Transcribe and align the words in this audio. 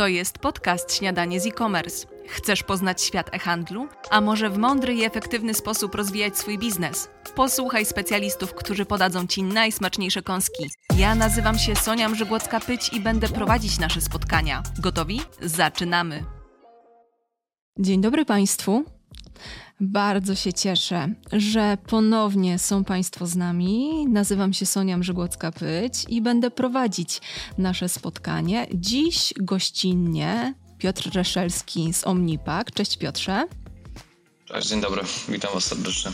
To 0.00 0.08
jest 0.08 0.38
podcast 0.38 0.94
Śniadanie 0.94 1.40
z 1.40 1.46
e-commerce. 1.46 2.06
Chcesz 2.28 2.62
poznać 2.62 3.02
świat 3.02 3.34
e-handlu? 3.34 3.88
A 4.10 4.20
może 4.20 4.50
w 4.50 4.58
mądry 4.58 4.94
i 4.94 5.04
efektywny 5.04 5.54
sposób 5.54 5.94
rozwijać 5.94 6.38
swój 6.38 6.58
biznes? 6.58 7.08
Posłuchaj 7.34 7.86
specjalistów, 7.86 8.54
którzy 8.54 8.84
podadzą 8.84 9.26
Ci 9.26 9.42
najsmaczniejsze 9.42 10.22
kąski. 10.22 10.70
Ja 10.98 11.14
nazywam 11.14 11.58
się 11.58 11.76
Sonia 11.76 12.08
Mrzygłocka-Pyć 12.08 12.96
i 12.96 13.00
będę 13.00 13.28
prowadzić 13.28 13.78
nasze 13.78 14.00
spotkania. 14.00 14.62
Gotowi? 14.78 15.20
Zaczynamy! 15.42 16.24
Dzień 17.78 18.00
dobry 18.00 18.24
Państwu. 18.24 18.84
Bardzo 19.80 20.34
się 20.34 20.52
cieszę, 20.52 21.14
że 21.32 21.78
ponownie 21.86 22.58
są 22.58 22.84
Państwo 22.84 23.26
z 23.26 23.36
nami. 23.36 24.06
Nazywam 24.08 24.52
się 24.52 24.66
Sonia 24.66 24.98
Mrzygłocka-Pyć 24.98 26.04
i 26.08 26.22
będę 26.22 26.50
prowadzić 26.50 27.20
nasze 27.58 27.88
spotkanie. 27.88 28.66
Dziś 28.74 29.34
gościnnie 29.36 30.54
Piotr 30.78 31.10
Reszelski 31.14 31.92
z 31.92 32.06
Omnipak. 32.06 32.72
Cześć 32.72 32.96
Piotrze. 32.98 33.46
Cześć, 34.44 34.68
dzień 34.68 34.80
dobry. 34.80 35.02
Witam 35.28 35.50
Was 35.54 35.64
serdecznie. 35.64 36.10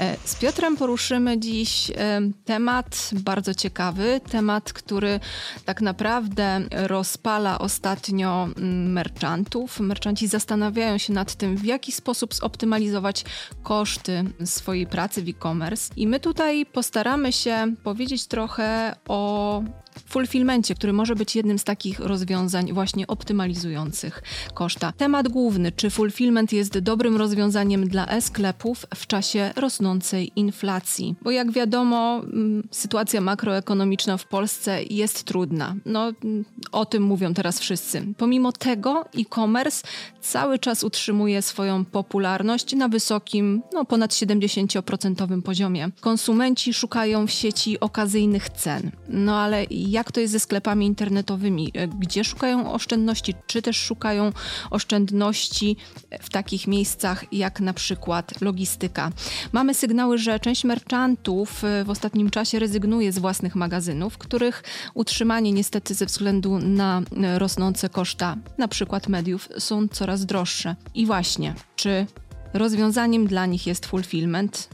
E, 0.00 0.16
z 0.24 0.34
Piotrem 0.34 0.76
poruszymy 0.76 1.38
dziś 1.38 1.90
e, 1.90 2.20
temat 2.44 3.10
bardzo 3.12 3.54
ciekawy, 3.54 4.20
temat, 4.30 4.72
który 4.72 5.20
tak 5.64 5.80
naprawdę 5.80 6.60
rozpala 6.70 7.58
ostatnio 7.58 8.48
mm, 8.56 8.92
merchantów. 8.92 9.80
Merchanci 9.80 10.26
zastanawiają 10.26 10.98
się 10.98 11.12
nad 11.12 11.34
tym, 11.34 11.56
w 11.56 11.64
jaki 11.64 11.92
sposób 11.92 12.34
zoptymalizować 12.34 13.24
koszty 13.62 14.24
swojej 14.44 14.86
pracy 14.86 15.22
w 15.22 15.28
e-commerce. 15.28 15.94
I 15.96 16.06
my 16.06 16.20
tutaj 16.20 16.66
postaramy 16.66 17.32
się 17.32 17.74
powiedzieć 17.84 18.26
trochę 18.26 18.96
o 19.08 19.62
fulfillmencie, 20.08 20.74
który 20.74 20.92
może 20.92 21.16
być 21.16 21.36
jednym 21.36 21.58
z 21.58 21.64
takich 21.64 22.00
rozwiązań 22.00 22.72
właśnie 22.72 23.06
optymalizujących 23.06 24.22
koszta. 24.54 24.92
Temat 24.92 25.28
główny, 25.28 25.72
czy 25.72 25.90
fulfillment 25.90 26.52
jest 26.52 26.78
dobrym 26.78 27.16
rozwiązaniem 27.16 27.88
dla 27.88 28.06
e-sklepów 28.06 28.86
w 28.94 29.06
czasie 29.06 29.50
rosnącej 29.56 30.32
inflacji? 30.36 31.14
Bo 31.22 31.30
jak 31.30 31.52
wiadomo, 31.52 32.20
mm, 32.22 32.68
sytuacja 32.70 33.20
makroekonomiczna 33.20 34.16
w 34.16 34.26
Polsce 34.26 34.82
jest 34.90 35.24
trudna. 35.24 35.76
No, 35.86 36.12
mm, 36.24 36.44
o 36.72 36.86
tym 36.86 37.02
mówią 37.02 37.34
teraz 37.34 37.60
wszyscy. 37.60 38.02
Pomimo 38.16 38.52
tego 38.52 39.04
e-commerce 39.18 39.86
cały 40.20 40.58
czas 40.58 40.84
utrzymuje 40.84 41.42
swoją 41.42 41.84
popularność 41.84 42.74
na 42.74 42.88
wysokim, 42.88 43.62
no 43.72 43.84
ponad 43.84 44.12
70% 44.12 45.42
poziomie. 45.42 45.90
Konsumenci 46.00 46.74
szukają 46.74 47.26
w 47.26 47.30
sieci 47.30 47.80
okazyjnych 47.80 48.50
cen. 48.50 48.90
No 49.08 49.36
ale 49.40 49.64
jak 49.90 50.12
to 50.12 50.20
jest 50.20 50.32
ze 50.32 50.40
sklepami 50.40 50.86
internetowymi? 50.86 51.70
E, 51.74 51.88
gdzie 51.88 52.24
szukają 52.24 52.72
oszczędności? 52.72 53.34
Czy 53.46 53.62
też 53.62 53.76
szukają 53.76 54.32
oszczędności 54.70 55.76
w 56.20 56.30
takich 56.30 56.66
miejscach 56.66 57.32
jak 57.32 57.60
na 57.60 57.72
przykład 57.72 58.40
logistyka? 58.40 59.10
Mamy 59.52 59.74
sygnały, 59.74 60.18
że 60.18 60.40
część 60.40 60.64
merchantów 60.64 61.64
e, 61.64 61.84
w 61.84 61.90
ostatnim 61.90 62.30
czasie 62.30 62.58
rezygnuje 62.58 63.12
z 63.12 63.18
własnych 63.18 63.54
magazynów, 63.54 64.18
których 64.18 64.62
utrzymanie 64.94 65.52
niestety 65.52 65.94
ze 65.94 66.06
względu 66.06 66.58
na 66.58 67.02
e, 67.22 67.38
rosnące 67.38 67.88
koszta, 67.88 68.36
na 68.58 68.68
przykład 68.68 69.08
mediów, 69.08 69.48
są 69.58 69.88
coraz 69.88 70.26
droższe. 70.26 70.76
I 70.94 71.06
właśnie, 71.06 71.54
czy 71.76 72.06
rozwiązaniem 72.52 73.26
dla 73.26 73.46
nich 73.46 73.66
jest 73.66 73.86
fulfillment? 73.86 74.68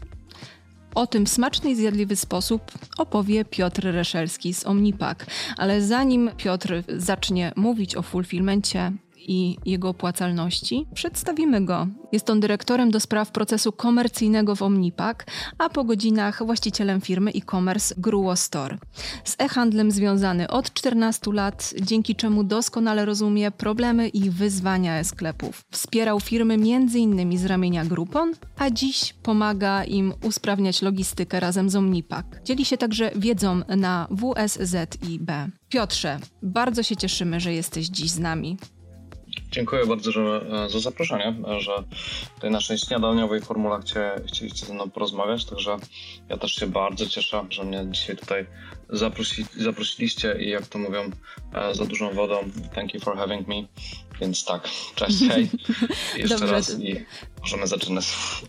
O 0.97 1.06
tym 1.06 1.27
w 1.27 1.28
smaczny 1.28 1.70
i 1.70 1.77
zjadliwy 1.77 2.16
sposób 2.16 2.62
opowie 2.98 3.44
Piotr 3.44 3.83
Reszelski 3.84 4.55
z 4.55 4.66
Omnipak. 4.66 5.27
Ale 5.56 5.83
zanim 5.83 6.30
Piotr 6.36 6.83
zacznie 6.88 7.53
mówić 7.56 7.97
o 7.97 8.03
fulfillmencie, 8.03 8.92
i 9.27 9.56
jego 9.64 9.88
opłacalności, 9.88 10.86
przedstawimy 10.94 11.64
go. 11.64 11.86
Jest 12.12 12.30
on 12.30 12.41
dyrektorem 12.41 12.91
do 12.91 13.00
spraw 13.00 13.30
procesu 13.30 13.72
komercyjnego 13.72 14.56
w 14.56 14.62
Omnipak, 14.62 15.27
a 15.58 15.69
po 15.69 15.84
godzinach 15.84 16.47
właścicielem 16.47 17.00
firmy 17.00 17.31
e-commerce 17.31 17.94
Gruo 17.98 18.36
Store. 18.36 18.78
Z 19.25 19.36
e-handlem 19.38 19.91
związany 19.91 20.48
od 20.48 20.75
14 20.75 21.32
lat, 21.32 21.75
dzięki 21.82 22.15
czemu 22.15 22.44
doskonale 22.44 23.04
rozumie 23.04 23.50
problemy 23.50 24.09
i 24.09 24.31
wyzwania 24.31 24.98
e-sklepów. 24.98 25.65
Wspierał 25.70 26.20
firmy 26.20 26.54
m.in. 26.54 27.38
z 27.38 27.47
ramienia 27.47 27.84
Groupon, 27.84 28.32
a 28.59 28.70
dziś 28.70 29.15
pomaga 29.22 29.84
im 29.84 30.12
usprawniać 30.22 30.82
logistykę 30.82 31.41
razem 31.41 31.70
z 31.70 31.76
Omnipak. 31.76 32.41
Dzieli 32.44 32.65
się 32.65 32.76
także 32.76 33.10
wiedzą 33.16 33.60
na 33.76 34.09
WSZIB. 34.10 35.31
Piotrze, 35.69 36.19
bardzo 36.42 36.82
się 36.82 36.97
cieszymy, 36.97 37.41
że 37.41 37.53
jesteś 37.53 37.86
dziś 37.86 38.10
z 38.10 38.19
nami. 38.19 38.56
Dziękuję 39.56 39.87
bardzo 39.87 40.12
że, 40.12 40.47
e, 40.65 40.71
za 40.71 40.81
zaproszenie, 40.81 41.34
że 41.59 41.72
w 42.37 42.41
tej 42.41 42.50
naszej 42.50 42.78
śniadaniowej 42.78 43.41
formule 43.41 43.81
chcie, 43.81 44.12
chcieliście 44.27 44.67
ze 44.67 44.75
mną 44.75 44.91
porozmawiać, 44.91 45.44
także 45.44 45.77
ja 46.28 46.37
też 46.37 46.53
się 46.53 46.67
bardzo 46.67 47.06
cieszę, 47.06 47.47
że 47.50 47.65
mnie 47.65 47.87
dzisiaj 47.91 48.16
tutaj 48.16 48.47
zaprosi, 48.91 49.47
zaprosiliście 49.56 50.37
i 50.41 50.49
jak 50.49 50.66
to 50.66 50.78
mówią, 50.78 51.11
e, 51.55 51.75
za 51.75 51.84
dużą 51.84 52.15
wodą. 52.15 52.39
Thank 52.75 52.95
you 52.95 53.00
for 53.00 53.16
having 53.16 53.49
me. 53.49 53.55
Więc 54.21 54.45
tak, 54.45 54.69
cześć, 54.95 55.19
hej. 55.28 55.50
Jeszcze 56.16 56.39
Dobrze. 56.39 56.53
raz 56.53 56.81
i 56.81 57.05
możemy 57.41 57.66
zaczynać. 57.66 58.06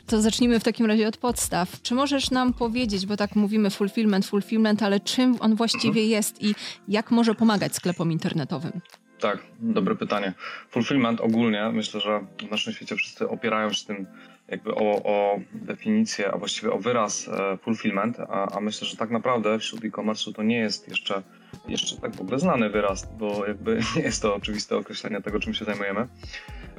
To 0.07 0.21
zacznijmy 0.21 0.59
w 0.59 0.63
takim 0.63 0.85
razie 0.85 1.07
od 1.07 1.17
podstaw. 1.17 1.81
Czy 1.81 1.95
możesz 1.95 2.31
nam 2.31 2.53
powiedzieć, 2.53 3.05
bo 3.05 3.17
tak 3.17 3.35
mówimy 3.35 3.69
fulfillment, 3.69 4.25
fulfillment, 4.25 4.83
ale 4.83 4.99
czym 4.99 5.37
on 5.39 5.55
właściwie 5.55 6.01
mhm. 6.01 6.09
jest 6.09 6.43
i 6.43 6.55
jak 6.87 7.11
może 7.11 7.35
pomagać 7.35 7.75
sklepom 7.75 8.11
internetowym? 8.11 8.81
Tak, 9.19 9.39
dobre 9.59 9.95
pytanie. 9.95 10.33
Fulfillment 10.69 11.21
ogólnie, 11.21 11.69
myślę, 11.73 11.99
że 11.99 12.25
w 12.47 12.51
naszym 12.51 12.73
świecie 12.73 12.95
wszyscy 12.95 13.29
opierają 13.29 13.73
się 13.73 13.85
tym 13.85 14.07
jakby 14.47 14.75
o, 14.75 15.03
o 15.03 15.39
definicję, 15.53 16.31
a 16.31 16.37
właściwie 16.37 16.71
o 16.71 16.77
wyraz 16.77 17.27
e, 17.27 17.57
fulfillment, 17.57 18.19
a, 18.19 18.57
a 18.57 18.61
myślę, 18.61 18.87
że 18.87 18.97
tak 18.97 19.09
naprawdę 19.09 19.59
wśród 19.59 19.85
e-commerce'u 19.85 20.33
to 20.33 20.43
nie 20.43 20.57
jest 20.57 20.89
jeszcze, 20.89 21.23
jeszcze 21.67 21.97
tak 21.97 22.15
w 22.15 22.21
ogóle 22.21 22.39
znany 22.39 22.69
wyraz, 22.69 23.07
bo 23.19 23.47
jakby 23.47 23.79
nie 23.95 24.01
jest 24.09 24.21
to 24.21 24.35
oczywiste 24.35 24.77
określenie 24.77 25.21
tego, 25.21 25.39
czym 25.39 25.53
się 25.53 25.65
zajmujemy. 25.65 26.07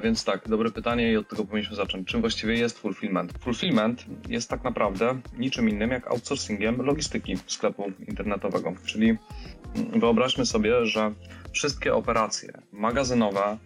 Więc 0.03 0.23
tak, 0.23 0.49
dobre 0.49 0.71
pytanie 0.71 1.11
i 1.11 1.17
od 1.17 1.29
tego 1.29 1.45
powinniśmy 1.45 1.75
zacząć. 1.75 2.07
Czym 2.07 2.21
właściwie 2.21 2.53
jest 2.53 2.79
fulfillment? 2.79 3.33
Fulfillment 3.39 4.05
jest 4.29 4.49
tak 4.49 4.63
naprawdę 4.63 5.19
niczym 5.37 5.69
innym 5.69 5.91
jak 5.91 6.07
outsourcingiem 6.07 6.81
logistyki 6.81 7.37
sklepu 7.47 7.91
internetowego. 8.07 8.73
Czyli 8.85 9.17
wyobraźmy 9.75 10.45
sobie, 10.45 10.85
że 10.85 11.13
wszystkie 11.51 11.95
operacje 11.95 12.53
magazynowe 12.71 13.57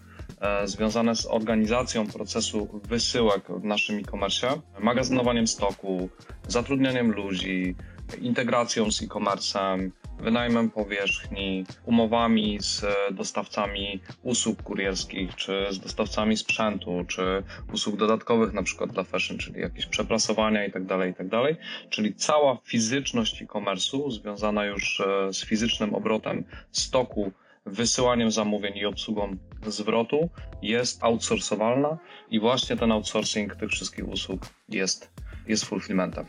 e, 0.42 0.68
związane 0.68 1.16
z 1.16 1.26
organizacją 1.26 2.08
procesu 2.08 2.82
wysyłek 2.84 3.44
w 3.48 3.64
naszym 3.64 4.00
e-commerce, 4.00 4.62
magazynowaniem 4.80 5.48
stoku, 5.48 6.10
zatrudnianiem 6.48 7.12
ludzi, 7.12 7.76
integracją 8.22 8.92
z 8.92 9.02
e-commerce'em, 9.02 9.90
wynajmem 10.24 10.70
powierzchni, 10.70 11.66
umowami 11.86 12.58
z 12.62 12.86
dostawcami 13.12 14.00
usług 14.24 14.64
kurierskich, 14.64 15.36
czy 15.36 15.68
z 15.70 15.80
dostawcami 15.80 16.38
sprzętu, 16.38 17.06
czy 17.08 17.44
usług 17.74 17.96
dodatkowych 17.96 18.54
na 18.54 18.64
przykład 18.64 18.92
dla 18.92 19.04
fashion, 19.04 19.38
czyli 19.38 19.62
jakieś 19.62 19.86
przeprasowania 19.86 20.66
itd., 20.66 20.88
tak 20.88 21.08
itd. 21.08 21.30
Tak 21.30 21.56
czyli 21.90 22.16
cała 22.16 22.58
fizyczność 22.64 23.42
e-commerce'u 23.42 24.12
związana 24.12 24.66
już 24.66 25.00
e, 25.00 25.34
z 25.34 25.46
fizycznym 25.46 25.96
obrotem 25.96 26.44
stoku, 26.72 27.32
wysyłaniem 27.66 28.32
zamówień 28.32 28.78
i 28.78 28.86
obsługą 28.86 29.38
zwrotu 29.66 30.30
jest 30.62 31.04
outsourcowalna 31.04 31.98
i 32.32 32.40
właśnie 32.40 32.78
ten 32.78 32.92
outsourcing 32.92 33.56
tych 33.56 33.70
wszystkich 33.70 34.08
usług 34.08 34.42
jest, 34.70 35.12
jest 35.48 35.66
fulfillmentem. 35.66 36.26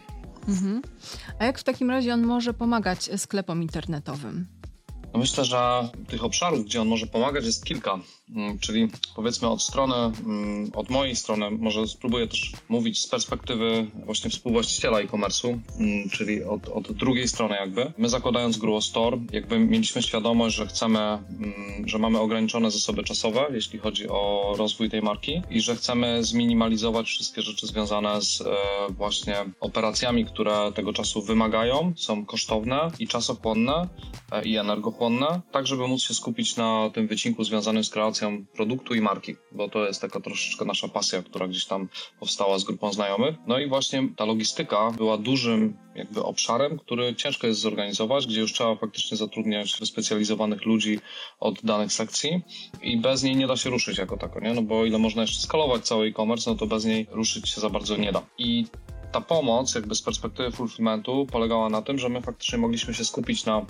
Mhm. 0.49 0.83
A 1.39 1.45
jak 1.45 1.59
w 1.59 1.65
takim 1.65 1.91
razie 1.91 2.15
on 2.15 2.23
może 2.23 2.55
pomagać 2.55 3.11
sklepom 3.17 3.63
internetowym? 3.63 4.47
No 5.15 5.21
myślę, 5.21 5.45
że 5.45 5.89
tych 6.09 6.25
obszarów, 6.25 6.65
gdzie 6.65 6.81
on 6.81 6.89
może 6.89 7.07
pomagać, 7.07 7.45
jest 7.45 7.65
kilka. 7.65 7.99
Mm, 8.37 8.59
czyli 8.59 8.89
powiedzmy 9.17 9.49
od 9.49 9.63
strony, 9.63 9.95
mm, 9.95 10.71
od 10.75 10.91
mojej 10.91 11.17
strony, 11.17 11.51
może 11.51 11.89
spróbuję 11.89 12.29
też 12.29 12.53
mówić 12.69 13.01
z 13.01 13.07
perspektywy 13.07 13.87
właśnie 14.05 14.31
współwłaściciela 14.31 15.01
e-commerce'u, 15.01 15.59
mm, 15.81 16.09
czyli 16.09 16.45
od, 16.45 16.69
od 16.69 16.93
drugiej 16.93 17.29
strony 17.29 17.55
jakby. 17.55 17.93
My 17.99 18.09
zakładając 18.09 18.59
Gruo 18.59 18.81
Store, 18.81 19.19
jakby 19.33 19.59
mieliśmy 19.59 20.03
świadomość, 20.03 20.57
że 20.57 20.67
chcemy, 20.67 21.19
że 21.87 21.99
mamy 21.99 22.21
ograniczone 22.21 22.71
zasoby 22.71 23.05
czasowe, 23.05 23.47
jeśli 23.53 23.79
chodzi 23.79 24.09
o 24.09 24.55
rozwój 24.59 24.91
tej 24.91 25.03
marki 25.03 25.43
i 25.51 25.61
że 25.61 25.77
chcemy 25.77 26.25
zminimalizować 26.25 27.07
wszystkie 27.07 27.43
rzeczy 27.43 27.67
związane 27.67 28.23
z 28.23 28.41
e, 28.41 28.45
właśnie 28.91 29.37
operacjami, 29.61 30.25
które 30.25 30.73
tego 30.75 30.93
czasu 30.93 31.23
wymagają, 31.23 31.93
są 31.97 32.27
kosztowne 32.27 32.91
i 32.99 33.09
czasochłonne 33.09 33.89
e, 34.33 34.45
i 34.45 34.57
energochłonne 34.57 35.04
tak 35.53 35.67
żeby 35.67 35.89
móc 35.89 36.03
się 36.03 36.15
skupić 36.15 36.57
na 36.57 36.91
tym 36.95 37.07
wycinku 37.07 37.45
związanym 37.45 37.85
z 37.85 37.91
kreacją 37.91 38.45
produktu 38.57 38.95
i 38.95 39.01
marki, 39.01 39.37
bo 39.53 39.69
to 39.69 39.87
jest 39.87 40.01
taka 40.01 40.21
troszeczkę 40.21 40.65
nasza 40.65 40.89
pasja, 40.89 41.23
która 41.23 41.49
gdzieś 41.49 41.65
tam 41.65 41.89
powstała 42.21 42.59
z 42.59 42.65
grupą 42.65 42.93
znajomych. 42.93 43.35
No 43.47 43.59
i 43.59 43.69
właśnie 43.69 44.09
ta 44.17 44.25
logistyka 44.25 44.91
była 44.91 45.19
dużym 45.19 45.77
jakby 45.95 46.23
obszarem, 46.23 46.79
który 46.79 47.15
ciężko 47.15 47.47
jest 47.47 47.61
zorganizować, 47.61 48.27
gdzie 48.27 48.41
już 48.41 48.53
trzeba 48.53 48.77
faktycznie 48.77 49.17
zatrudniać 49.17 49.77
wyspecjalizowanych 49.81 50.65
ludzi 50.67 50.99
od 51.41 51.65
danych 51.65 51.93
sekcji 51.93 52.43
i 52.83 52.97
bez 52.97 53.23
niej 53.23 53.37
nie 53.37 53.47
da 53.47 53.57
się 53.57 53.71
ruszyć 53.71 53.99
jako 53.99 54.17
tako, 54.17 54.41
nie? 54.41 54.55
No 54.55 54.63
bo 54.63 54.85
ile 54.85 54.99
można 54.99 55.23
jeszcze 55.23 55.41
skalować 55.41 55.87
cały 55.87 56.07
e-commerce, 56.07 56.51
no 56.51 56.57
to 56.57 56.67
bez 56.67 56.85
niej 56.85 57.07
ruszyć 57.11 57.49
się 57.49 57.61
za 57.61 57.71
bardzo 57.71 57.97
nie 57.97 58.13
da. 58.13 58.23
I 58.39 58.65
ta 59.13 59.21
pomoc 59.21 59.75
jakby 59.75 59.95
z 59.95 60.03
perspektywy 60.03 60.51
fulfillmentu 60.51 61.27
polegała 61.33 61.69
na 61.69 61.83
tym, 61.83 61.99
że 61.99 62.09
my 62.09 62.23
faktycznie 62.23 62.59
mogliśmy 62.59 62.95
się 62.95 63.05
skupić 63.05 63.45
na 63.45 63.67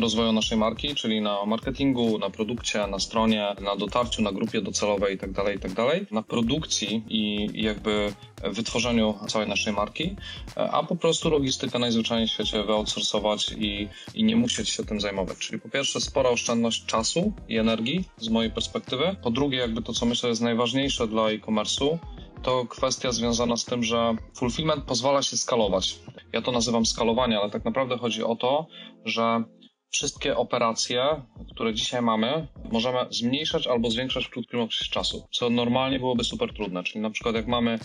rozwoju 0.00 0.32
naszej 0.32 0.58
marki, 0.58 0.94
czyli 0.94 1.20
na 1.20 1.44
marketingu, 1.46 2.18
na 2.18 2.30
produkcie, 2.30 2.86
na 2.86 2.98
stronie, 2.98 3.54
na 3.60 3.76
dotarciu, 3.76 4.22
na 4.22 4.32
grupie 4.32 4.62
docelowej 4.62 5.12
itd., 5.12 5.34
tak 5.34 5.54
itd., 5.54 5.74
tak 5.74 6.10
na 6.12 6.22
produkcji 6.22 7.04
i 7.08 7.48
jakby 7.62 8.12
wytworzeniu 8.44 9.14
całej 9.28 9.48
naszej 9.48 9.72
marki, 9.72 10.16
a 10.56 10.82
po 10.82 10.96
prostu 10.96 11.30
logistykę 11.30 11.78
najzwyczajniej 11.78 12.28
w 12.28 12.30
świecie 12.30 12.64
wyoutsourcować 12.64 13.52
i, 13.58 13.88
i 14.14 14.24
nie 14.24 14.36
musieć 14.36 14.68
się 14.68 14.84
tym 14.84 15.00
zajmować. 15.00 15.38
Czyli 15.38 15.60
po 15.60 15.68
pierwsze 15.68 16.00
spora 16.00 16.30
oszczędność 16.30 16.86
czasu 16.86 17.32
i 17.48 17.56
energii 17.56 18.04
z 18.16 18.28
mojej 18.28 18.50
perspektywy. 18.50 19.16
Po 19.22 19.30
drugie 19.30 19.58
jakby 19.58 19.82
to, 19.82 19.92
co 19.92 20.06
myślę 20.06 20.28
jest 20.28 20.42
najważniejsze 20.42 21.08
dla 21.08 21.30
e-commerce'u, 21.30 21.98
to 22.42 22.66
kwestia 22.66 23.12
związana 23.12 23.56
z 23.56 23.64
tym, 23.64 23.84
że 23.84 24.16
fulfillment 24.34 24.84
pozwala 24.84 25.22
się 25.22 25.36
skalować. 25.36 25.98
Ja 26.32 26.42
to 26.42 26.52
nazywam 26.52 26.86
skalowanie, 26.86 27.38
ale 27.40 27.50
tak 27.50 27.64
naprawdę 27.64 27.98
chodzi 27.98 28.22
o 28.22 28.36
to, 28.36 28.66
że 29.04 29.44
wszystkie 29.90 30.36
operacje, 30.36 31.22
które 31.54 31.74
dzisiaj 31.74 32.02
mamy, 32.02 32.46
możemy 32.72 32.98
zmniejszać 33.10 33.66
albo 33.66 33.90
zwiększać 33.90 34.26
w 34.26 34.30
krótkim 34.30 34.60
okresie 34.60 34.84
czasu, 34.84 35.26
co 35.32 35.50
normalnie 35.50 35.98
byłoby 35.98 36.24
super 36.24 36.54
trudne. 36.54 36.82
Czyli 36.82 37.00
na 37.00 37.10
przykład 37.10 37.34
jak 37.34 37.46
mamy 37.46 37.78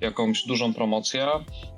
jakąś 0.00 0.46
dużą 0.46 0.74
promocję 0.74 1.26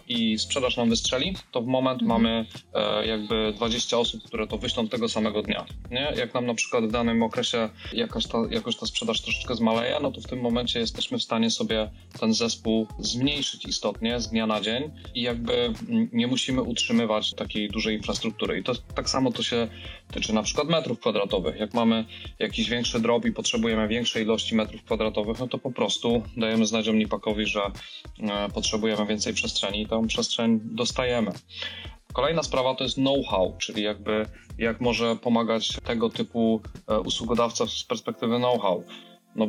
i 0.08 0.38
sprzedaż 0.38 0.76
nam 0.76 0.88
wystrzeli, 0.88 1.36
to 1.52 1.62
w 1.62 1.66
moment 1.66 2.02
mhm. 2.02 2.22
mamy 2.22 2.46
e, 2.74 3.06
jakby 3.06 3.52
20 3.56 3.98
osób, 3.98 4.24
które 4.24 4.46
to 4.46 4.58
wyślą 4.58 4.88
tego 4.88 5.08
samego 5.08 5.42
dnia. 5.42 5.66
Nie? 5.90 6.12
Jak 6.16 6.34
nam 6.34 6.46
na 6.46 6.54
przykład 6.54 6.84
w 6.84 6.90
danym 6.90 7.22
okresie 7.22 7.68
jakoś 7.92 8.26
ta, 8.26 8.38
jakoś 8.50 8.76
ta 8.76 8.86
sprzedaż 8.86 9.20
troszeczkę 9.20 9.54
zmaleje, 9.54 9.96
no 10.02 10.10
to 10.10 10.20
w 10.20 10.26
tym 10.26 10.40
momencie 10.40 10.80
jesteśmy 10.80 11.18
w 11.18 11.22
stanie 11.22 11.50
sobie 11.50 11.90
ten 12.20 12.34
zespół 12.34 12.86
zmniejszyć 12.98 13.64
istotnie 13.64 14.20
z 14.20 14.28
dnia 14.28 14.46
na 14.46 14.60
dzień 14.60 14.90
i 15.14 15.22
jakby 15.22 15.72
nie 16.12 16.26
musimy 16.26 16.62
utrzymywać 16.62 17.34
takiej 17.34 17.68
dużej 17.68 17.96
infrastruktury. 17.96 18.58
I 18.58 18.62
to 18.62 18.72
tak 18.94 19.10
samo 19.10 19.32
to 19.32 19.42
się 19.42 19.68
tyczy 20.12 20.32
na 20.34 20.42
przykład 20.42 20.68
metrów 20.68 21.00
kwadratowych. 21.00 21.60
Jak 21.60 21.74
mamy 21.74 22.04
jakiś 22.38 22.70
większy 22.70 23.00
drop 23.00 23.24
i 23.24 23.32
potrzebujemy 23.32 23.88
większej 23.88 24.22
ilości 24.22 24.54
metrów 24.54 24.84
kwadratowych, 24.84 25.38
no 25.38 25.48
to 25.48 25.58
po 25.58 25.70
prostu 25.70 26.22
dajemy 26.36 26.66
znać 26.66 26.88
Omnipakowi, 26.88 27.46
że 27.46 27.60
e, 28.20 28.48
potrzebujemy 28.54 29.06
więcej 29.06 29.34
przestrzeni 29.34 29.82
i 29.82 29.86
tą 29.86 30.06
przestrzeń 30.06 30.60
dostajemy. 30.62 31.32
Kolejna 32.12 32.42
sprawa 32.42 32.74
to 32.74 32.84
jest 32.84 32.96
know-how, 32.96 33.56
czyli 33.58 33.82
jakby 33.82 34.26
jak 34.58 34.80
może 34.80 35.16
pomagać 35.16 35.68
tego 35.84 36.10
typu 36.10 36.60
e, 36.88 37.00
usługodawca 37.00 37.66
z 37.66 37.84
perspektywy 37.84 38.36
know-how. 38.36 38.84
No, 39.36 39.46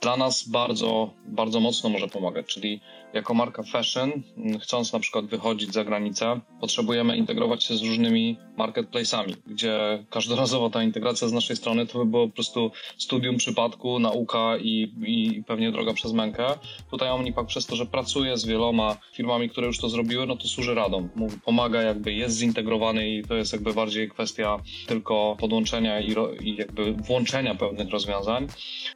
dla 0.00 0.16
nas 0.16 0.48
bardzo, 0.48 1.10
bardzo 1.24 1.60
mocno 1.60 1.90
może 1.90 2.08
pomagać, 2.08 2.46
czyli 2.46 2.80
jako 3.16 3.34
marka 3.34 3.62
fashion, 3.62 4.12
chcąc 4.60 4.92
na 4.92 5.00
przykład 5.00 5.26
wychodzić 5.26 5.72
za 5.72 5.84
granicę, 5.84 6.40
potrzebujemy 6.60 7.16
integrować 7.16 7.64
się 7.64 7.76
z 7.76 7.82
różnymi 7.82 8.36
marketplace'ami, 8.58 9.34
gdzie 9.46 10.04
każdorazowo 10.10 10.70
ta 10.70 10.82
integracja 10.82 11.28
z 11.28 11.32
naszej 11.32 11.56
strony 11.56 11.86
to 11.86 11.98
by 11.98 12.04
było 12.04 12.28
po 12.28 12.34
prostu 12.34 12.70
studium 12.98 13.36
przypadku, 13.36 13.98
nauka 13.98 14.56
i, 14.56 14.92
i 15.06 15.42
pewnie 15.46 15.72
droga 15.72 15.92
przez 15.92 16.12
mękę. 16.12 16.46
Tutaj 16.90 17.10
Omnipack 17.10 17.48
przez 17.48 17.66
to, 17.66 17.76
że 17.76 17.86
pracuje 17.86 18.36
z 18.36 18.46
wieloma 18.46 18.96
firmami, 19.14 19.48
które 19.48 19.66
już 19.66 19.78
to 19.78 19.88
zrobiły, 19.88 20.26
no 20.26 20.36
to 20.36 20.48
służy 20.48 20.74
radą. 20.74 21.08
Pomaga 21.44 21.82
jakby, 21.82 22.12
jest 22.12 22.38
zintegrowany 22.38 23.08
i 23.08 23.24
to 23.24 23.34
jest 23.34 23.52
jakby 23.52 23.74
bardziej 23.74 24.08
kwestia 24.08 24.58
tylko 24.86 25.36
podłączenia 25.40 26.00
i, 26.00 26.14
i 26.40 26.56
jakby 26.56 26.92
włączenia 26.92 27.54
pewnych 27.54 27.90
rozwiązań. 27.90 28.46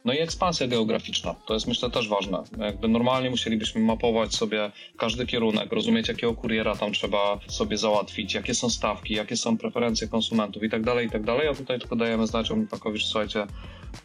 No 0.05 0.13
i 0.13 0.19
ekspansja 0.19 0.67
geograficzna, 0.67 1.35
to 1.47 1.53
jest 1.53 1.67
myślę 1.67 1.89
też 1.89 2.09
ważne. 2.09 2.43
Jakby 2.57 2.87
normalnie 2.87 3.29
musielibyśmy 3.29 3.81
mapować 3.81 4.10
sobie 4.29 4.71
każdy 4.97 5.25
kierunek, 5.25 5.71
rozumieć 5.71 6.07
jakiego 6.07 6.33
kuriera 6.33 6.75
tam 6.75 6.93
trzeba 6.93 7.39
sobie 7.47 7.77
załatwić, 7.77 8.33
jakie 8.33 8.53
są 8.53 8.69
stawki, 8.69 9.13
jakie 9.13 9.37
są 9.37 9.57
preferencje 9.57 10.07
konsumentów 10.07 10.63
i 10.63 10.69
tak 10.69 10.83
dalej, 10.83 11.07
i 11.07 11.09
tak 11.09 11.23
dalej. 11.23 11.47
A 11.47 11.53
tutaj 11.53 11.79
tylko 11.79 11.95
dajemy 11.95 12.27
znać 12.27 12.51
Omnipakowi, 12.51 12.97
że 12.99 13.05
słuchajcie, 13.05 13.47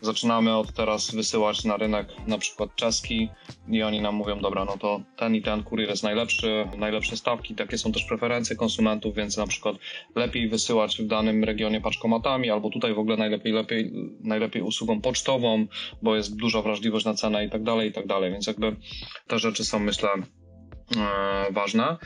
zaczynamy 0.00 0.56
od 0.56 0.72
teraz 0.72 1.14
wysyłać 1.14 1.64
na 1.64 1.76
rynek 1.76 2.08
na 2.26 2.38
przykład 2.38 2.74
czeski 2.74 3.28
i 3.68 3.82
oni 3.82 4.00
nam 4.00 4.14
mówią, 4.14 4.40
dobra, 4.40 4.64
no 4.64 4.78
to 4.78 5.00
ten 5.16 5.34
i 5.34 5.42
ten 5.42 5.62
kurier 5.62 5.88
jest 5.88 6.02
najlepszy, 6.02 6.68
najlepsze 6.76 7.16
stawki, 7.16 7.54
takie 7.54 7.78
są 7.78 7.92
też 7.92 8.04
preferencje 8.04 8.56
konsumentów, 8.56 9.14
więc 9.14 9.36
na 9.36 9.46
przykład 9.46 9.76
lepiej 10.14 10.48
wysyłać 10.48 10.96
w 10.98 11.06
danym 11.06 11.44
regionie 11.44 11.80
paczkomatami, 11.80 12.50
albo 12.50 12.70
tutaj 12.70 12.94
w 12.94 12.98
ogóle 12.98 13.16
najlepiej, 13.16 13.52
lepiej, 13.52 13.92
najlepiej 14.20 14.62
usługą 14.62 15.00
pocztową, 15.00 15.66
bo 16.02 16.16
jest 16.16 16.36
duża 16.36 16.62
wrażliwość 16.62 17.04
na 17.04 17.14
cenę 17.14 17.44
i 17.44 17.50
tak 17.50 17.62
dalej, 17.62 17.90
i 17.90 17.92
tak 17.92 18.06
dalej, 18.06 18.32
więc 18.32 18.46
jakby 18.46 18.76
te 19.26 19.38
rzeczy 19.38 19.64
są 19.64 19.78
myślę 19.78 20.08
e, 20.96 21.52
ważne. 21.52 21.96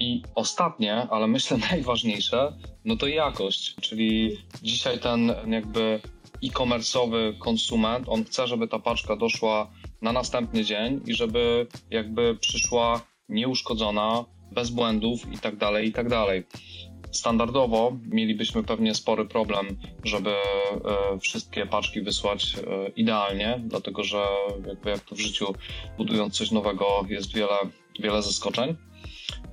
I 0.00 0.22
ostatnie, 0.34 0.94
ale 1.10 1.26
myślę 1.26 1.58
najważniejsze, 1.70 2.52
no 2.84 2.96
to 2.96 3.06
jakość, 3.06 3.74
czyli 3.80 4.36
dzisiaj 4.62 4.98
ten 4.98 5.34
jakby 5.46 6.00
e-commerce'owy 6.44 7.38
konsument, 7.38 8.08
on 8.08 8.24
chce, 8.24 8.46
żeby 8.46 8.68
ta 8.68 8.78
paczka 8.78 9.16
doszła 9.16 9.70
na 10.02 10.12
następny 10.12 10.64
dzień 10.64 11.00
i 11.06 11.14
żeby 11.14 11.66
jakby 11.90 12.36
przyszła 12.40 13.00
nieuszkodzona, 13.28 14.24
bez 14.52 14.70
błędów 14.70 15.32
i 15.32 15.38
tak 15.38 15.56
dalej, 15.56 15.88
i 15.88 15.92
tak 15.92 16.08
dalej. 16.08 16.44
Standardowo 17.10 17.96
mielibyśmy 18.04 18.62
pewnie 18.62 18.94
spory 18.94 19.24
problem, 19.24 19.66
żeby 20.04 20.30
e, 20.30 21.18
wszystkie 21.20 21.66
paczki 21.66 22.02
wysłać 22.02 22.54
e, 22.54 22.88
idealnie, 22.88 23.60
dlatego 23.64 24.04
że 24.04 24.26
jakby 24.66 24.90
jak 24.90 25.00
to 25.00 25.14
w 25.14 25.18
życiu 25.18 25.54
budując 25.98 26.38
coś 26.38 26.50
nowego 26.50 26.86
jest 27.08 27.34
wiele, 27.34 27.56
wiele 28.00 28.22
zaskoczeń. 28.22 28.76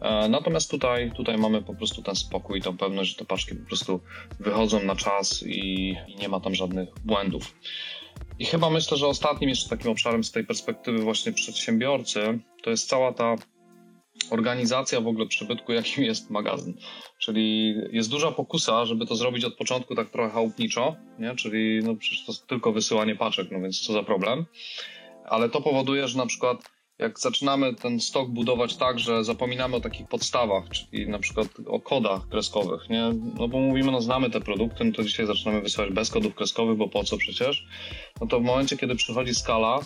E, 0.02 0.30
natomiast 0.30 0.72
tutaj, 0.72 1.12
tutaj 1.16 1.38
mamy 1.38 1.62
po 1.62 1.76
prostu 1.76 2.02
ten 2.02 2.16
spokój, 2.16 2.62
tą 2.62 2.78
pewność, 2.78 3.10
że 3.12 3.18
te 3.18 3.26
paczki 3.26 3.56
po 3.56 3.68
prostu 3.68 4.00
wychodzą 4.40 4.84
na 4.84 4.96
czas 4.96 5.44
i, 5.48 5.96
nie 6.20 6.30
ma 6.30 6.40
tam 6.40 6.56
żadnych 6.56 6.90
błędów. 7.06 7.56
I 8.40 8.46
chyba 8.46 8.70
myślę, 8.70 8.98
że 8.98 9.08
ostatnim 9.08 9.50
jeszcze 9.50 9.70
takim 9.70 9.92
obszarem 9.92 10.24
z 10.24 10.32
tej 10.32 10.44
perspektywy 10.44 10.98
właśnie 10.98 11.32
przedsiębiorcy 11.32 12.40
to 12.64 12.70
jest 12.70 12.90
cała 12.90 13.14
ta 13.14 13.36
organizacja 14.30 15.02
w 15.02 15.08
ogóle 15.08 15.28
przybytku, 15.28 15.74
jakim 15.74 16.04
jest 16.04 16.30
magazyn. 16.30 16.74
Czyli 17.18 17.76
jest 17.92 18.10
duża 18.10 18.32
pokusa, 18.32 18.86
żeby 18.86 19.06
to 19.06 19.16
zrobić 19.16 19.46
od 19.46 19.56
początku 19.56 19.96
tak 19.96 20.10
trochę 20.10 20.30
chałupniczo, 20.30 20.96
nie? 21.20 21.36
czyli 21.36 21.80
no 21.84 21.96
przecież 21.96 22.26
to 22.26 22.34
tylko 22.48 22.72
wysyłanie 22.72 23.16
paczek, 23.16 23.48
no 23.52 23.62
więc 23.62 23.82
co 23.82 23.94
za 23.94 24.04
problem. 24.04 24.46
Ale 25.26 25.50
to 25.50 25.62
powoduje, 25.62 26.08
że 26.08 26.18
na 26.18 26.26
przykład 26.26 26.75
jak 27.00 27.20
zaczynamy 27.20 27.74
ten 27.74 28.00
stok 28.00 28.30
budować 28.30 28.76
tak, 28.76 29.00
że 29.00 29.24
zapominamy 29.24 29.76
o 29.76 29.82
takich 29.82 30.08
podstawach, 30.08 30.70
czyli 30.70 31.10
na 31.10 31.20
przykład 31.20 31.48
o 31.68 31.80
kodach 31.80 32.28
kreskowych, 32.30 32.90
nie? 32.90 33.12
No 33.40 33.48
bo 33.48 33.60
mówimy, 33.60 33.92
no 33.92 34.02
znamy 34.02 34.30
te 34.30 34.42
produkty, 34.42 34.84
no 34.84 34.92
to 34.92 35.04
dzisiaj 35.04 35.26
zaczynamy 35.26 35.62
wysyłać 35.62 35.92
bez 35.92 36.10
kodów 36.10 36.36
kreskowych, 36.36 36.78
bo 36.78 36.88
po 36.88 37.04
co 37.04 37.18
przecież? 37.18 37.66
No 38.22 38.28
to 38.28 38.40
w 38.40 38.44
momencie, 38.44 38.78
kiedy 38.78 38.96
przychodzi 38.96 39.36
skala, 39.36 39.80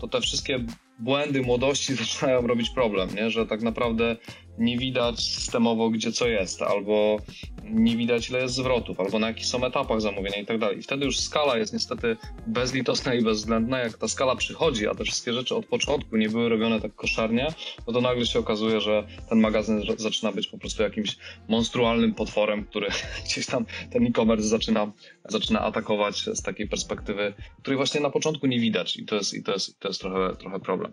to 0.00 0.08
te 0.08 0.20
wszystkie 0.20 0.64
błędy 0.98 1.42
młodości 1.42 1.94
zaczynają 2.04 2.46
robić 2.46 2.70
problem, 2.70 3.14
nie? 3.14 3.30
że 3.30 3.46
tak 3.46 3.62
naprawdę 3.62 4.16
nie 4.58 4.78
widać 4.78 5.20
systemowo, 5.20 5.90
gdzie 5.90 6.12
co 6.12 6.28
jest, 6.28 6.62
albo 6.62 7.16
nie 7.64 7.96
widać, 7.96 8.30
ile 8.30 8.38
jest 8.40 8.54
zwrotów, 8.54 9.00
albo 9.00 9.18
na 9.18 9.28
jakich 9.28 9.46
są 9.46 9.64
etapach 9.66 10.00
zamówienia 10.00 10.36
i 10.36 10.46
tak 10.46 10.58
dalej. 10.58 10.78
I 10.78 10.82
wtedy 10.82 11.04
już 11.04 11.18
skala 11.20 11.58
jest 11.58 11.72
niestety 11.72 12.16
bezlitosna 12.46 13.14
i 13.14 13.22
bezwzględna. 13.22 13.78
Jak 13.78 13.98
ta 13.98 14.08
skala 14.08 14.36
przychodzi, 14.36 14.88
a 14.88 14.94
te 14.94 15.04
wszystkie 15.04 15.32
rzeczy 15.32 15.54
od 15.54 15.66
początku 15.66 16.16
nie 16.16 16.28
były 16.28 16.48
robione 16.48 16.80
tak 16.80 16.94
koszarnie, 16.94 17.48
no 17.86 17.92
to 17.92 18.00
nagle 18.00 18.26
się 18.26 18.38
okazuje, 18.38 18.80
że 18.80 19.06
ten 19.28 19.40
magazyn 19.40 19.82
zaczyna 19.96 20.32
być 20.32 20.46
po 20.48 20.58
prostu 20.58 20.82
jakimś 20.82 21.16
monstrualnym 21.48 22.14
potworem, 22.14 22.64
który 22.64 22.88
gdzieś 23.24 23.46
tam 23.46 23.66
ten 23.92 24.06
e-commerce 24.06 24.48
zaczyna, 24.48 24.92
zaczyna 25.28 25.60
atakować 25.60 26.24
z 26.34 26.42
takiej 26.42 26.68
perspektywy, 26.68 27.34
której 27.58 27.76
właśnie 27.76 28.00
na 28.00 28.10
początku 28.10 28.46
nie 28.46 28.60
widać 28.60 28.96
i 28.96 29.04
to 29.04 29.14
jest, 29.14 29.34
i 29.34 29.42
to 29.42 29.52
jest, 29.52 29.80
to 29.80 29.88
jest 29.88 30.00
trochę, 30.00 30.36
trochę 30.36 30.60
problem. 30.60 30.92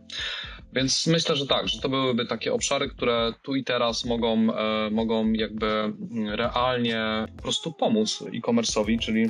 Więc 0.74 1.08
myślę, 1.08 1.36
że 1.36 1.48
tak, 1.48 1.68
że 1.68 1.82
to 1.82 1.90
byłyby 1.90 2.26
takie 2.26 2.54
obszary, 2.54 2.90
które 2.90 3.34
tu 3.42 3.49
i 3.56 3.64
teraz 3.64 4.06
mogą, 4.06 4.54
e, 4.54 4.90
mogą 4.90 5.32
jakby 5.32 5.94
realnie 6.28 7.26
po 7.36 7.42
prostu 7.42 7.72
pomóc 7.72 8.24
e-commerce'owi, 8.34 9.00
czyli 9.00 9.30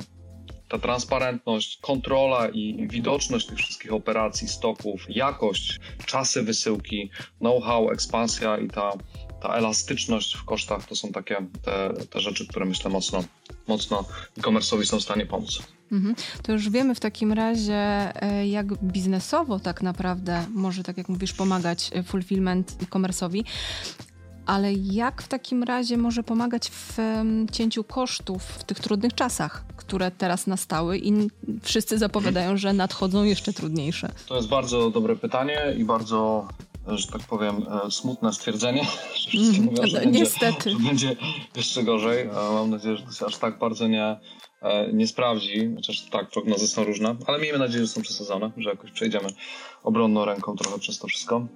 ta 0.68 0.78
transparentność, 0.78 1.78
kontrola 1.82 2.48
i 2.48 2.88
widoczność 2.88 3.46
tych 3.46 3.58
wszystkich 3.58 3.92
operacji, 3.92 4.48
stoków, 4.48 5.06
jakość, 5.08 5.80
czasy 6.06 6.42
wysyłki, 6.42 7.10
know-how, 7.38 7.90
ekspansja 7.90 8.58
i 8.58 8.68
ta, 8.68 8.92
ta 9.42 9.54
elastyczność 9.54 10.36
w 10.36 10.44
kosztach 10.44 10.86
to 10.86 10.96
są 10.96 11.12
takie 11.12 11.36
te, 11.62 11.92
te 12.10 12.20
rzeczy, 12.20 12.46
które 12.46 12.66
myślę 12.66 12.90
mocno 12.90 13.24
mocno 13.68 14.04
e-commerce'owi 14.38 14.84
są 14.84 14.98
w 14.98 15.02
stanie 15.02 15.26
pomóc. 15.26 15.62
Mhm. 15.92 16.14
To 16.42 16.52
już 16.52 16.70
wiemy 16.70 16.94
w 16.94 17.00
takim 17.00 17.32
razie, 17.32 17.74
e, 18.22 18.48
jak 18.48 18.66
biznesowo 18.84 19.60
tak 19.60 19.82
naprawdę 19.82 20.46
może, 20.54 20.82
tak 20.82 20.98
jak 20.98 21.08
mówisz, 21.08 21.32
pomagać 21.32 21.90
e, 21.94 22.02
fulfillment 22.02 22.76
e-commerce'owi. 22.82 23.44
Ale 24.50 24.72
jak 24.72 25.22
w 25.22 25.28
takim 25.28 25.62
razie 25.62 25.96
może 25.96 26.22
pomagać 26.22 26.70
w 26.70 26.98
cięciu 27.52 27.84
kosztów 27.84 28.42
w 28.42 28.64
tych 28.64 28.80
trudnych 28.80 29.14
czasach, 29.14 29.64
które 29.76 30.10
teraz 30.10 30.46
nastały 30.46 30.98
i 30.98 31.12
wszyscy 31.62 31.98
zapowiadają, 31.98 32.56
że 32.56 32.72
nadchodzą 32.72 33.24
jeszcze 33.24 33.52
trudniejsze? 33.52 34.12
To 34.26 34.36
jest 34.36 34.48
bardzo 34.48 34.90
dobre 34.90 35.16
pytanie 35.16 35.74
i 35.78 35.84
bardzo 35.84 36.48
że 36.86 37.06
tak 37.06 37.22
powiem, 37.22 37.66
e, 37.86 37.90
smutne 37.90 38.32
stwierdzenie, 38.32 38.86
wszyscy 39.14 39.56
mm, 39.56 39.64
mówią, 39.64 39.86
że, 39.86 40.06
Niestety. 40.06 40.70
Będzie, 40.70 40.78
że 40.78 40.88
będzie 40.88 41.16
jeszcze 41.56 41.82
gorzej. 41.82 42.28
Mam 42.52 42.70
nadzieję, 42.70 42.96
że 42.96 43.02
to 43.02 43.12
się 43.12 43.26
aż 43.26 43.36
tak 43.36 43.58
bardzo 43.58 43.88
nie, 43.88 44.16
e, 44.62 44.92
nie 44.92 45.06
sprawdzi, 45.06 45.70
chociaż 45.76 46.02
tak, 46.02 46.30
prognozy 46.30 46.68
są 46.68 46.84
różne, 46.84 47.16
ale 47.26 47.38
miejmy 47.38 47.58
nadzieję, 47.58 47.84
że 47.84 47.92
są 47.92 48.02
przesadzone, 48.02 48.50
że 48.56 48.70
jakoś 48.70 48.90
przejdziemy 48.90 49.28
obronną 49.82 50.24
ręką 50.24 50.56
trochę 50.56 50.78
przez 50.78 50.98
to 50.98 51.06
wszystko. 51.06 51.46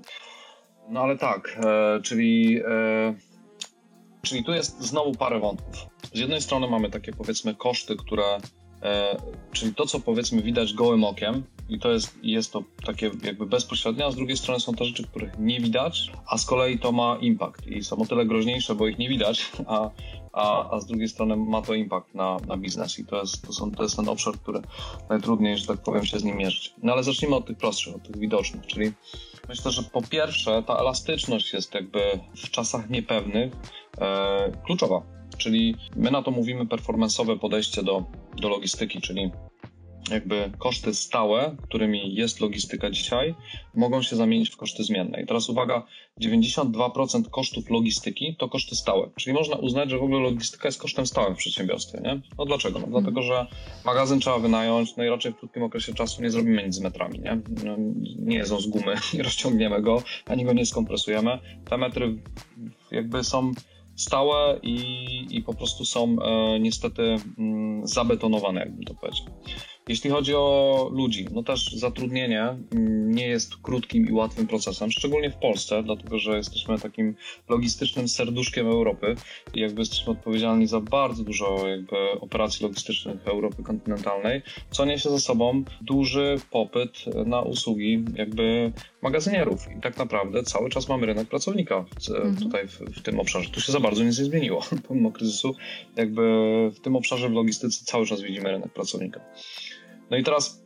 No 0.88 1.00
ale 1.00 1.19
tak, 1.19 1.59
e, 1.64 2.00
czyli, 2.03 2.61
e, 2.69 3.14
czyli 4.23 4.45
tu 4.45 4.53
jest 4.53 4.83
znowu 4.83 5.12
parę 5.12 5.41
wątków. 5.41 5.76
Z 6.12 6.19
jednej 6.19 6.41
strony 6.41 6.69
mamy 6.69 6.91
takie 6.91 7.12
powiedzmy 7.12 7.55
koszty, 7.55 7.97
które, 7.97 8.38
e, 8.83 9.17
czyli 9.53 9.75
to, 9.75 9.87
co 9.87 10.00
powiedzmy 10.00 10.43
widać 10.43 10.75
gołym 10.75 11.05
okiem, 11.05 11.45
i 11.69 11.79
to 11.79 11.93
jest, 11.93 12.19
jest 12.23 12.53
to 12.53 12.62
takie 12.87 13.11
jakby 13.23 13.47
bezpośrednie, 13.47 14.07
a 14.07 14.11
z 14.11 14.17
drugiej 14.17 14.37
strony 14.37 14.61
są 14.61 14.75
to 14.75 14.85
rzeczy, 14.85 15.07
których 15.07 15.38
nie 15.38 15.61
widać, 15.61 16.11
a 16.26 16.38
z 16.38 16.47
kolei 16.47 16.79
to 16.79 16.93
ma 16.93 17.19
impact 17.21 17.67
i 17.67 17.85
są 17.85 17.97
o 17.97 18.07
tyle 18.07 18.26
groźniejsze, 18.26 18.75
bo 18.75 18.88
ich 18.88 18.99
nie 18.99 19.09
widać, 19.09 19.50
a, 19.67 19.91
a, 20.33 20.71
a 20.71 20.81
z 20.81 20.87
drugiej 20.87 21.09
strony 21.09 21.37
ma 21.37 21.62
to 21.62 21.75
impact 21.75 22.14
na, 22.14 22.37
na 22.49 22.57
biznes 22.57 22.99
i 22.99 23.07
to 23.07 23.21
jest, 23.21 23.47
to, 23.47 23.53
są, 23.53 23.71
to 23.71 23.83
jest 23.83 23.97
ten 23.97 24.09
obszar, 24.09 24.35
który 24.35 24.61
najtrudniej, 25.09 25.59
że 25.59 25.67
tak 25.67 25.83
powiem, 25.83 26.07
się 26.07 26.19
z 26.19 26.25
nim 26.25 26.37
mierzyć. 26.37 26.75
No 26.83 26.93
ale 26.93 27.03
zacznijmy 27.03 27.37
od 27.37 27.47
tych 27.47 27.57
prostszych, 27.57 27.95
od 27.95 28.03
tych 28.03 28.19
widocznych, 28.19 28.67
czyli 28.67 28.93
myślę, 29.49 29.71
że 29.71 29.83
po 29.83 30.03
pierwsze 30.03 30.63
ta 30.67 30.77
elastyczność 30.77 31.53
jest 31.53 31.75
jakby 31.75 32.01
w 32.37 32.51
czasach 32.51 32.91
niepewnych 32.91 33.53
e, 34.01 34.53
kluczowa, 34.67 35.03
czyli 35.39 35.77
my 35.97 36.11
na 36.11 36.23
to 36.23 36.31
mówimy 36.31 36.65
performance'owe 36.65 37.39
podejście 37.39 37.83
do, 37.83 38.05
do 38.37 38.49
logistyki, 38.49 39.01
czyli 39.01 39.33
jakby 40.11 40.51
koszty 40.59 40.95
stałe, 40.95 41.57
którymi 41.63 42.15
jest 42.15 42.41
logistyka 42.41 42.91
dzisiaj, 42.91 43.35
mogą 43.75 44.03
się 44.03 44.17
zamienić 44.17 44.51
w 44.51 44.57
koszty 44.57 44.85
zmienne. 44.85 45.23
I 45.23 45.27
teraz 45.27 45.49
uwaga, 45.49 45.87
92% 46.21 47.31
kosztów 47.31 47.71
logistyki 47.71 48.37
to 48.39 48.49
koszty 48.49 48.77
stałe. 48.77 49.11
Czyli 49.17 49.35
można 49.35 49.57
uznać, 49.57 49.91
że 49.91 49.99
w 49.99 50.03
ogóle 50.03 50.21
logistyka 50.21 50.69
jest 50.69 50.81
kosztem 50.81 51.07
stałym 51.07 51.35
w 51.35 51.39
przedsiębiorstwie. 51.39 52.01
Nie? 52.01 52.21
No 52.39 52.45
dlaczego? 52.45 52.79
No, 52.79 52.87
dlatego, 52.87 53.23
że 53.23 53.47
magazyn 53.85 54.21
trzeba 54.21 54.39
wynająć, 54.39 54.97
no 54.97 55.05
i 55.05 55.09
raczej 55.09 55.33
w 55.33 55.37
krótkim 55.37 55.63
okresie 55.63 55.95
czasu 55.95 56.23
nie 56.23 56.31
zrobimy 56.31 56.67
nic 56.67 56.75
z 56.75 56.81
metrami. 56.81 57.19
Nie, 57.19 57.41
no, 57.65 57.77
nie 58.19 58.45
z 58.45 58.67
gumy, 58.67 58.95
nie 59.15 59.23
rozciągniemy 59.23 59.83
go, 59.83 60.03
ani 60.27 60.45
go 60.45 60.53
nie 60.53 60.67
skompresujemy. 60.67 61.39
Te 61.71 61.77
metry 61.77 62.17
jakby 62.91 63.25
są 63.25 63.53
stałe 63.97 64.59
i, 64.63 65.27
i 65.31 65.43
po 65.43 65.55
prostu 65.55 65.85
są 65.85 66.17
e, 66.23 66.61
niestety 66.61 67.17
mm, 67.39 67.87
zabetonowane, 67.87 68.61
jakbym 68.61 68.85
to 68.85 68.95
powiedział. 68.95 69.27
Jeśli 69.88 70.11
chodzi 70.11 70.35
o 70.35 70.88
ludzi, 70.93 71.26
no 71.33 71.43
też 71.43 71.73
zatrudnienie 71.73 72.43
mm, 72.43 73.14
nie 73.14 73.26
jest 73.26 73.57
krótkim 73.57 74.09
i 74.09 74.12
łatwym 74.12 74.47
procesem, 74.47 74.91
szczególnie 74.91 75.31
w 75.31 75.37
Polsce, 75.37 75.83
dlatego 75.83 76.19
że 76.19 76.37
jesteśmy 76.37 76.79
takim 76.79 77.14
logistycznym 77.49 78.09
serduszkiem 78.09 78.67
Europy 78.67 79.14
i 79.55 79.61
jakby 79.61 79.81
jesteśmy 79.81 80.12
odpowiedzialni 80.12 80.67
za 80.67 80.81
bardzo 80.81 81.25
dużo 81.25 81.69
jakby 81.69 81.97
operacji 82.21 82.67
logistycznych 82.67 83.29
Europy 83.29 83.62
kontynentalnej, 83.62 84.43
co 84.71 84.85
niesie 84.85 85.11
ze 85.11 85.21
sobą 85.21 85.64
duży 85.81 86.37
popyt 86.50 87.05
na 87.26 87.41
usługi 87.41 88.05
jakby 88.14 88.73
magazynierów 89.03 89.67
i 89.79 89.81
tak 89.81 89.97
naprawdę 89.97 90.43
cały 90.43 90.71
czas 90.71 90.88
mamy 90.88 91.07
rynek 91.07 91.29
pracownika 91.29 91.85
mhm. 92.09 92.37
tutaj 92.37 92.69
w, 92.69 92.79
w, 92.79 93.03
tym 93.03 93.21
obszarze. 93.21 93.50
Tu 93.50 93.61
się 93.61 93.73
za 93.73 93.81
bardzo 93.81 94.05
nic 94.05 94.19
nie 94.19 94.25
zmieniło. 94.25 94.62
Pomimo 94.88 95.12
kryzysu 95.12 95.55
jakby 95.97 96.23
w 96.75 96.81
tym 96.81 96.97
obszarze 96.97 97.29
w 97.29 97.33
logistyce 97.33 97.85
cały 97.85 98.07
czas 98.07 98.21
widzimy 98.21 98.50
rynek 98.50 98.73
pracownika. 98.73 99.21
No 100.11 100.17
i 100.17 100.25
teraz 100.25 100.65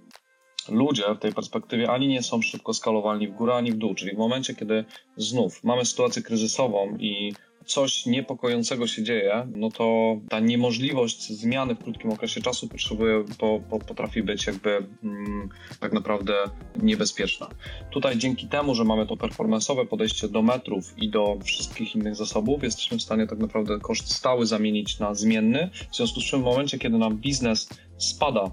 ludzie 0.68 1.02
w 1.14 1.18
tej 1.18 1.33
perspektywie 1.33 1.90
ani 1.90 2.09
nie 2.09 2.23
są 2.23 2.42
szybko 2.42 2.75
skalowalni 2.75 3.28
w 3.28 3.35
górę, 3.35 3.54
ani 3.54 3.73
w 3.73 3.76
dół, 3.76 3.95
czyli 3.95 4.14
w 4.14 4.18
momencie, 4.18 4.54
kiedy 4.54 4.85
znów 5.16 5.64
mamy 5.64 5.85
sytuację 5.85 6.23
kryzysową 6.23 6.97
i 7.00 7.33
coś 7.68 8.07
niepokojącego 8.07 8.87
się 8.87 9.02
dzieje, 9.02 9.47
no 9.57 9.71
to 9.71 10.16
ta 10.28 10.40
niemożliwość 10.40 11.33
zmiany 11.33 11.75
w 11.75 11.83
krótkim 11.83 12.11
okresie 12.11 12.40
czasu 12.40 12.68
potrzebuje, 12.68 13.25
po, 13.38 13.61
po, 13.71 13.78
potrafi 13.78 14.23
być 14.23 14.47
jakby 14.47 14.87
mm, 15.04 15.49
tak 15.80 15.92
naprawdę 15.92 16.35
niebezpieczna. 16.83 17.49
Tutaj 17.90 18.18
dzięki 18.18 18.49
temu, 18.49 18.75
że 18.75 18.85
mamy 18.85 19.07
to 19.07 19.14
performance'owe 19.14 19.87
podejście 19.87 20.28
do 20.28 20.42
metrów 20.42 20.95
i 20.97 21.11
do 21.11 21.38
wszystkich 21.45 21.95
innych 21.97 22.16
zasobów, 22.16 22.62
jesteśmy 22.62 22.99
w 22.99 23.02
stanie 23.02 23.26
tak 23.26 23.38
naprawdę 23.38 23.78
koszt 23.78 24.14
stały 24.14 24.47
zamienić 24.47 24.99
na 24.99 25.14
zmienny, 25.14 25.71
w 25.92 25.97
związku 25.97 26.21
z 26.21 26.25
czym 26.25 26.40
w 26.40 26.45
momencie, 26.45 26.78
kiedy 26.78 26.99
nam 26.99 27.16
biznes 27.16 27.68
spada 27.99 28.50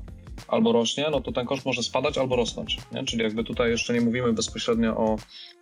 albo 0.48 0.72
rośnie, 0.72 1.08
no 1.12 1.22
to 1.22 1.32
ten 1.32 1.46
koszt 1.46 1.66
może 1.66 1.84
spadać 1.84 2.18
albo 2.18 2.36
rosnąć. 2.36 2.78
Nie? 2.92 3.04
Czyli 3.04 3.24
jakby 3.24 3.44
tutaj 3.44 3.72
jeszcze 3.72 3.94
nie 3.94 4.02
mówimy 4.02 4.34
bezpośrednio 4.34 4.98
o, 4.98 5.16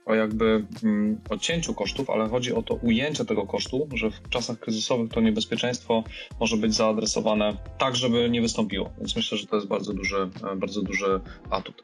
o 0.05 0.15
jakby 0.15 0.65
mm, 0.83 1.21
odcięciu 1.29 1.73
kosztów, 1.73 2.09
ale 2.09 2.29
chodzi 2.29 2.53
o 2.53 2.61
to 2.61 2.73
ujęcie 2.73 3.25
tego 3.25 3.47
kosztu, 3.47 3.87
że 3.93 4.11
w 4.11 4.29
czasach 4.29 4.59
kryzysowych 4.59 5.11
to 5.11 5.21
niebezpieczeństwo 5.21 6.03
może 6.39 6.57
być 6.57 6.75
zaadresowane 6.75 7.57
tak, 7.77 7.95
żeby 7.95 8.29
nie 8.29 8.41
wystąpiło. 8.41 8.89
Więc 8.97 9.15
myślę, 9.15 9.37
że 9.37 9.47
to 9.47 9.55
jest 9.55 9.67
bardzo 9.67 9.93
duży, 9.93 10.29
e, 10.51 10.55
bardzo 10.55 10.81
duży 10.81 11.19
atut. 11.49 11.83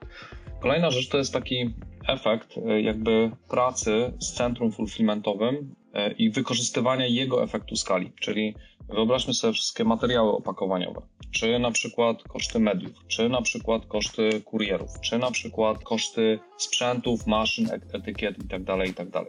Kolejna 0.61 0.91
rzecz 0.91 1.09
to 1.09 1.17
jest 1.17 1.33
taki 1.33 1.73
efekt 2.07 2.57
e, 2.57 2.81
jakby 2.81 3.31
pracy 3.49 4.13
z 4.19 4.33
centrum 4.33 4.71
fulfillmentowym 4.71 5.75
i 6.17 6.29
wykorzystywania 6.29 7.05
jego 7.05 7.43
efektu 7.43 7.75
skali, 7.75 8.11
czyli 8.21 8.55
Wyobraźmy 8.89 9.33
sobie 9.33 9.53
wszystkie 9.53 9.83
materiały 9.83 10.31
opakowaniowe, 10.31 11.01
czy 11.31 11.59
na 11.59 11.71
przykład 11.71 12.23
koszty 12.23 12.59
mediów, 12.59 12.91
czy 13.07 13.29
na 13.29 13.41
przykład 13.41 13.85
koszty 13.85 14.41
kurierów, 14.41 14.89
czy 15.01 15.17
na 15.17 15.31
przykład 15.31 15.83
koszty 15.83 16.39
sprzętów, 16.57 17.27
maszyn, 17.27 17.69
etykiet 17.93 18.37
itd., 18.37 18.65
tak 18.65 18.87
itd. 18.87 19.11
Tak 19.11 19.27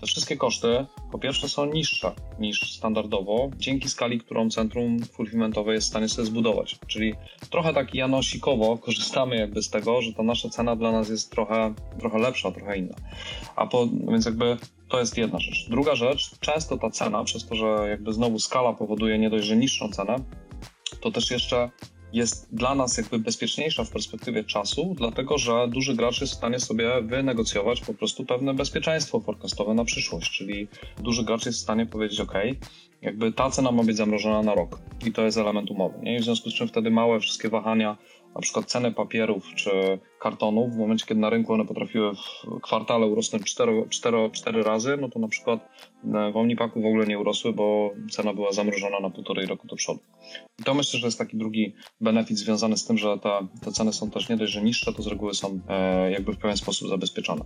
Te 0.00 0.06
wszystkie 0.06 0.36
koszty 0.36 0.86
po 1.12 1.18
pierwsze 1.18 1.48
są 1.48 1.66
niższe 1.66 2.12
niż 2.38 2.60
standardowo 2.60 3.50
dzięki 3.56 3.88
skali, 3.88 4.18
którą 4.18 4.50
centrum 4.50 5.04
fulfillmentowe 5.04 5.74
jest 5.74 5.86
w 5.86 5.90
stanie 5.90 6.08
sobie 6.08 6.26
zbudować. 6.26 6.78
Czyli 6.86 7.14
trochę 7.50 7.74
tak 7.74 7.94
janosikowo 7.94 8.78
korzystamy 8.86 9.36
jakby 9.36 9.62
z 9.62 9.70
tego, 9.70 10.02
że 10.02 10.12
ta 10.12 10.22
nasza 10.22 10.48
cena 10.48 10.76
dla 10.76 10.92
nas 10.92 11.08
jest 11.08 11.30
trochę, 11.30 11.74
trochę 11.98 12.18
lepsza, 12.18 12.52
trochę 12.52 12.78
inna. 12.78 12.94
A 13.56 13.66
po, 13.66 13.86
więc 13.86 14.26
jakby 14.26 14.56
to 14.88 15.00
jest 15.00 15.18
jedna 15.18 15.38
rzecz. 15.40 15.68
Druga 15.68 15.94
rzecz, 15.94 16.30
często 16.40 16.78
ta 16.78 16.90
cena, 16.90 17.24
przez 17.24 17.46
to, 17.46 17.54
że 17.54 17.86
jakby 17.88 18.12
znowu 18.12 18.38
skala 18.38 18.72
powoduje 18.72 19.18
nie 19.18 19.30
dość, 19.30 19.46
że 19.46 19.56
niższą 19.56 19.88
cenę, 19.88 20.16
to 21.00 21.10
też 21.10 21.30
jeszcze 21.30 21.70
jest 22.12 22.54
dla 22.54 22.74
nas 22.74 22.98
jakby 22.98 23.18
bezpieczniejsza 23.18 23.84
w 23.84 23.90
perspektywie 23.90 24.44
czasu, 24.44 24.94
dlatego 24.98 25.38
że 25.38 25.68
duży 25.68 25.94
gracz 25.94 26.20
jest 26.20 26.32
w 26.32 26.36
stanie 26.36 26.60
sobie 26.60 27.02
wynegocjować 27.02 27.80
po 27.80 27.94
prostu 27.94 28.24
pewne 28.24 28.54
bezpieczeństwo 28.54 29.20
forecastowe 29.20 29.74
na 29.74 29.84
przyszłość, 29.84 30.30
czyli 30.30 30.68
duży 30.98 31.24
gracz 31.24 31.46
jest 31.46 31.58
w 31.58 31.62
stanie 31.62 31.86
powiedzieć, 31.86 32.20
OK, 32.20 32.34
jakby 33.02 33.32
ta 33.32 33.50
cena 33.50 33.72
ma 33.72 33.82
być 33.82 33.96
zamrożona 33.96 34.42
na 34.42 34.54
rok 34.54 34.80
i 35.06 35.12
to 35.12 35.22
jest 35.22 35.38
element 35.38 35.70
umowy. 35.70 35.98
Nie? 36.02 36.16
I 36.16 36.20
w 36.20 36.24
związku 36.24 36.50
z 36.50 36.54
czym 36.54 36.68
wtedy 36.68 36.90
małe 36.90 37.20
wszystkie 37.20 37.48
wahania 37.48 37.96
na 38.36 38.42
przykład 38.42 38.66
ceny 38.66 38.92
papierów 38.92 39.54
czy 39.54 39.70
kartonów, 40.20 40.74
w 40.74 40.78
momencie 40.78 41.06
kiedy 41.06 41.20
na 41.20 41.30
rynku 41.30 41.52
one 41.52 41.64
potrafiły 41.64 42.12
w 42.14 42.60
kwartale 42.60 43.06
urosnąć 43.06 43.44
4, 43.44 43.86
4, 43.90 44.30
4 44.32 44.62
razy, 44.62 44.96
no 45.00 45.08
to 45.08 45.18
na 45.18 45.28
przykład 45.28 45.60
e, 46.04 46.32
w 46.32 46.36
Omnipaku 46.36 46.82
w 46.82 46.86
ogóle 46.86 47.06
nie 47.06 47.18
urosły, 47.18 47.52
bo 47.52 47.90
cena 48.10 48.34
była 48.34 48.52
zamrożona 48.52 49.00
na 49.00 49.10
półtorej 49.10 49.46
roku 49.46 49.66
do 49.66 49.76
przodu. 49.76 50.00
I 50.58 50.62
to 50.62 50.74
myślę, 50.74 51.00
że 51.00 51.06
jest 51.06 51.18
taki 51.18 51.36
drugi 51.36 51.74
benefit 52.00 52.38
związany 52.38 52.76
z 52.76 52.84
tym, 52.84 52.98
że 52.98 53.18
ta, 53.18 53.48
te 53.64 53.72
ceny 53.72 53.92
są 53.92 54.10
też 54.10 54.28
nie 54.28 54.36
dość, 54.36 54.52
że 54.52 54.62
niższe, 54.62 54.92
to 54.92 55.02
z 55.02 55.06
reguły 55.06 55.34
są 55.34 55.60
e, 55.68 56.10
jakby 56.10 56.32
w 56.32 56.38
pewien 56.38 56.56
sposób 56.56 56.88
zabezpieczone. 56.88 57.44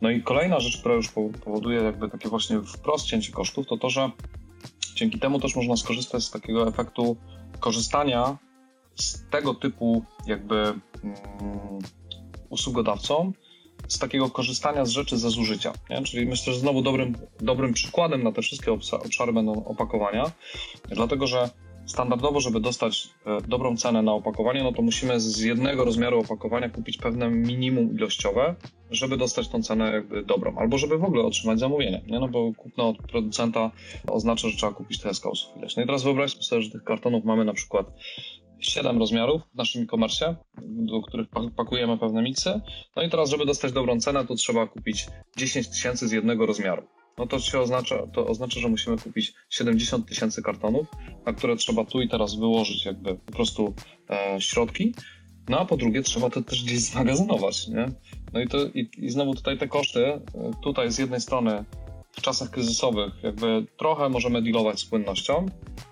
No 0.00 0.10
i 0.10 0.22
kolejna 0.22 0.60
rzecz, 0.60 0.80
która 0.80 0.94
już 0.94 1.08
powoduje 1.44 1.82
jakby 1.82 2.08
takie 2.10 2.28
właśnie 2.28 2.60
wprost 2.62 3.06
cięcie 3.06 3.32
kosztów, 3.32 3.66
to 3.66 3.76
to, 3.76 3.90
że 3.90 4.10
dzięki 4.94 5.18
temu 5.18 5.40
też 5.40 5.56
można 5.56 5.76
skorzystać 5.76 6.24
z 6.24 6.30
takiego 6.30 6.68
efektu 6.68 7.16
korzystania 7.60 8.38
z 8.98 9.24
tego 9.30 9.54
typu 9.54 10.04
jakby 10.26 10.56
mm, 10.56 10.80
usługodawcą, 12.50 13.32
z 13.88 13.98
takiego 13.98 14.30
korzystania 14.30 14.84
z 14.84 14.90
rzeczy 14.90 15.18
ze 15.18 15.30
zużycia. 15.30 15.72
Nie? 15.90 16.02
Czyli 16.02 16.26
myślę, 16.26 16.52
że 16.52 16.58
znowu 16.58 16.82
dobrym, 16.82 17.14
dobrym 17.40 17.72
przykładem 17.72 18.22
na 18.22 18.32
te 18.32 18.42
wszystkie 18.42 18.72
obszary 18.72 19.32
będą 19.32 19.64
opakowania, 19.64 20.30
dlatego 20.88 21.26
że 21.26 21.50
standardowo, 21.88 22.40
żeby 22.40 22.60
dostać 22.60 23.08
e, 23.26 23.40
dobrą 23.48 23.76
cenę 23.76 24.02
na 24.02 24.12
opakowanie, 24.12 24.62
no 24.62 24.72
to 24.72 24.82
musimy 24.82 25.20
z 25.20 25.40
jednego 25.40 25.84
rozmiaru 25.84 26.20
opakowania 26.20 26.68
kupić 26.68 26.96
pewne 26.96 27.30
minimum 27.30 27.96
ilościowe, 27.96 28.54
żeby 28.90 29.16
dostać 29.16 29.48
tą 29.48 29.62
cenę 29.62 29.92
jakby 29.92 30.22
dobrą, 30.22 30.56
albo 30.56 30.78
żeby 30.78 30.98
w 30.98 31.04
ogóle 31.04 31.22
otrzymać 31.22 31.58
zamówienie, 31.58 32.02
nie? 32.06 32.20
no 32.20 32.28
bo 32.28 32.52
kupno 32.56 32.88
od 32.88 32.96
producenta 32.96 33.70
oznacza, 34.06 34.48
że 34.48 34.56
trzeba 34.56 34.72
kupić 34.72 35.00
te 35.00 35.14
skausów 35.14 35.56
ileś. 35.56 35.76
No 35.76 35.82
i 35.82 35.86
teraz 35.86 36.04
wyobraźmy 36.04 36.42
sobie, 36.42 36.62
że 36.62 36.70
tych 36.70 36.84
kartonów 36.84 37.24
mamy 37.24 37.44
na 37.44 37.52
przykład 37.52 37.86
7 38.60 38.98
rozmiarów 38.98 39.42
w 39.54 39.56
naszym 39.56 39.82
e-commerce, 39.82 40.36
do 40.62 41.02
których 41.02 41.28
pakujemy 41.56 41.98
pewne 41.98 42.22
miksy. 42.22 42.60
No 42.96 43.02
i 43.02 43.10
teraz, 43.10 43.30
żeby 43.30 43.46
dostać 43.46 43.72
dobrą 43.72 44.00
cenę, 44.00 44.26
to 44.26 44.34
trzeba 44.34 44.66
kupić 44.66 45.06
10 45.36 45.68
tysięcy 45.68 46.08
z 46.08 46.12
jednego 46.12 46.46
rozmiaru 46.46 46.82
no 47.18 47.26
to 47.26 47.38
się 47.38 47.58
oznacza, 47.60 48.06
to 48.06 48.26
oznacza, 48.26 48.60
że 48.60 48.68
musimy 48.68 48.98
kupić 48.98 49.34
70 49.50 50.08
tysięcy 50.08 50.42
kartonów, 50.42 50.86
na 51.26 51.32
które 51.32 51.56
trzeba 51.56 51.84
tu 51.84 52.00
i 52.00 52.08
teraz 52.08 52.34
wyłożyć 52.34 52.84
jakby 52.84 53.14
po 53.14 53.32
prostu 53.32 53.74
e, 54.10 54.40
środki. 54.40 54.94
No 55.48 55.58
a 55.60 55.64
po 55.64 55.76
drugie 55.76 56.02
trzeba 56.02 56.30
to 56.30 56.42
też 56.42 56.64
gdzieś 56.64 56.80
zmagazynować, 56.80 57.68
nie? 57.68 57.86
No 58.32 58.40
i, 58.40 58.48
to, 58.48 58.58
i, 58.66 58.90
i 58.98 59.10
znowu 59.10 59.34
tutaj 59.34 59.58
te 59.58 59.68
koszty, 59.68 60.06
e, 60.06 60.22
tutaj 60.62 60.92
z 60.92 60.98
jednej 60.98 61.20
strony 61.20 61.64
w 62.18 62.22
czasach 62.22 62.50
kryzysowych 62.50 63.12
jakby 63.22 63.66
trochę 63.76 64.08
możemy 64.08 64.42
dealować 64.42 64.80
z 64.80 64.84
płynnością, 64.84 65.46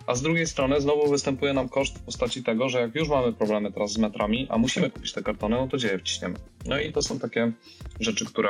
a 0.06 0.14
z 0.14 0.22
drugiej 0.22 0.46
strony 0.46 0.80
znowu 0.80 1.10
występuje 1.10 1.52
nam 1.52 1.68
koszt 1.68 1.98
w 1.98 2.02
postaci 2.02 2.42
tego, 2.42 2.68
że 2.68 2.80
jak 2.80 2.94
już 2.94 3.08
mamy 3.08 3.32
problemy 3.32 3.72
teraz 3.72 3.92
z 3.92 3.98
metrami, 3.98 4.46
a 4.50 4.58
musimy 4.58 4.90
kupić 4.90 5.12
te 5.12 5.22
kartony, 5.22 5.56
no 5.56 5.68
to 5.68 5.76
gdzie 5.76 5.88
je 5.88 5.98
wciśniemy? 5.98 6.34
No 6.66 6.80
i 6.80 6.92
to 6.92 7.02
są 7.02 7.18
takie 7.18 7.52
rzeczy, 8.00 8.24
które 8.26 8.48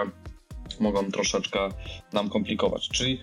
mogą 0.80 1.10
troszeczkę 1.10 1.68
nam 2.12 2.28
komplikować. 2.28 2.88
Czyli 2.88 3.20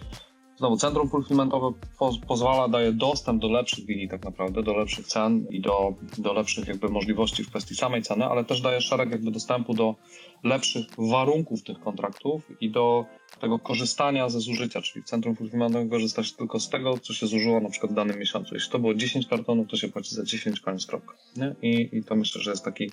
znowu 0.64 0.78
centrum 0.78 1.10
fulfillmentowe 1.10 1.72
po, 2.00 2.12
pozwala, 2.28 2.68
daje 2.68 2.92
dostęp 2.92 3.42
do 3.42 3.48
lepszych 3.48 3.88
linii 3.88 4.10
tak 4.10 4.24
naprawdę, 4.26 4.64
do 4.64 4.74
lepszych 4.74 5.08
cen 5.08 5.46
i 5.50 5.62
do, 5.62 5.94
do 6.18 6.34
lepszych 6.34 6.68
jakby 6.68 6.90
możliwości 6.90 7.44
w 7.44 7.50
kwestii 7.50 7.76
samej 7.76 8.02
ceny, 8.02 8.26
ale 8.26 8.46
też 8.46 8.62
daje 8.62 8.82
szereg 8.82 9.12
jakby 9.12 9.32
dostępu 9.32 9.74
do 9.74 9.96
lepszych 10.44 10.86
warunków 10.98 11.64
tych 11.64 11.80
kontraktów 11.80 12.52
i 12.62 12.70
do 12.72 13.06
tego 13.42 13.60
korzystania 13.60 14.30
ze 14.30 14.40
zużycia, 14.40 14.82
czyli 14.82 15.04
w 15.04 15.06
centrum 15.06 15.36
fulfillmentowym 15.36 15.90
korzysta 15.90 16.24
się 16.24 16.36
tylko 16.36 16.60
z 16.60 16.70
tego, 16.70 16.98
co 16.98 17.14
się 17.14 17.28
zużyło 17.28 17.60
na 17.60 17.70
przykład 17.70 17.92
w 17.92 17.96
danym 17.96 18.20
miesiącu. 18.20 18.54
Jeśli 18.54 18.72
to 18.72 18.80
było 18.80 18.94
10 18.94 19.28
kartonów, 19.28 19.68
to 19.68 19.78
się 19.78 19.88
płaci 19.88 20.16
za 20.16 20.24
10 20.24 20.60
koniec 20.60 20.86
kropka. 20.86 21.14
I, 21.62 21.90
I 21.92 22.04
to 22.04 22.16
myślę, 22.16 22.42
że 22.42 22.52
jest 22.52 22.66
taki 22.66 22.92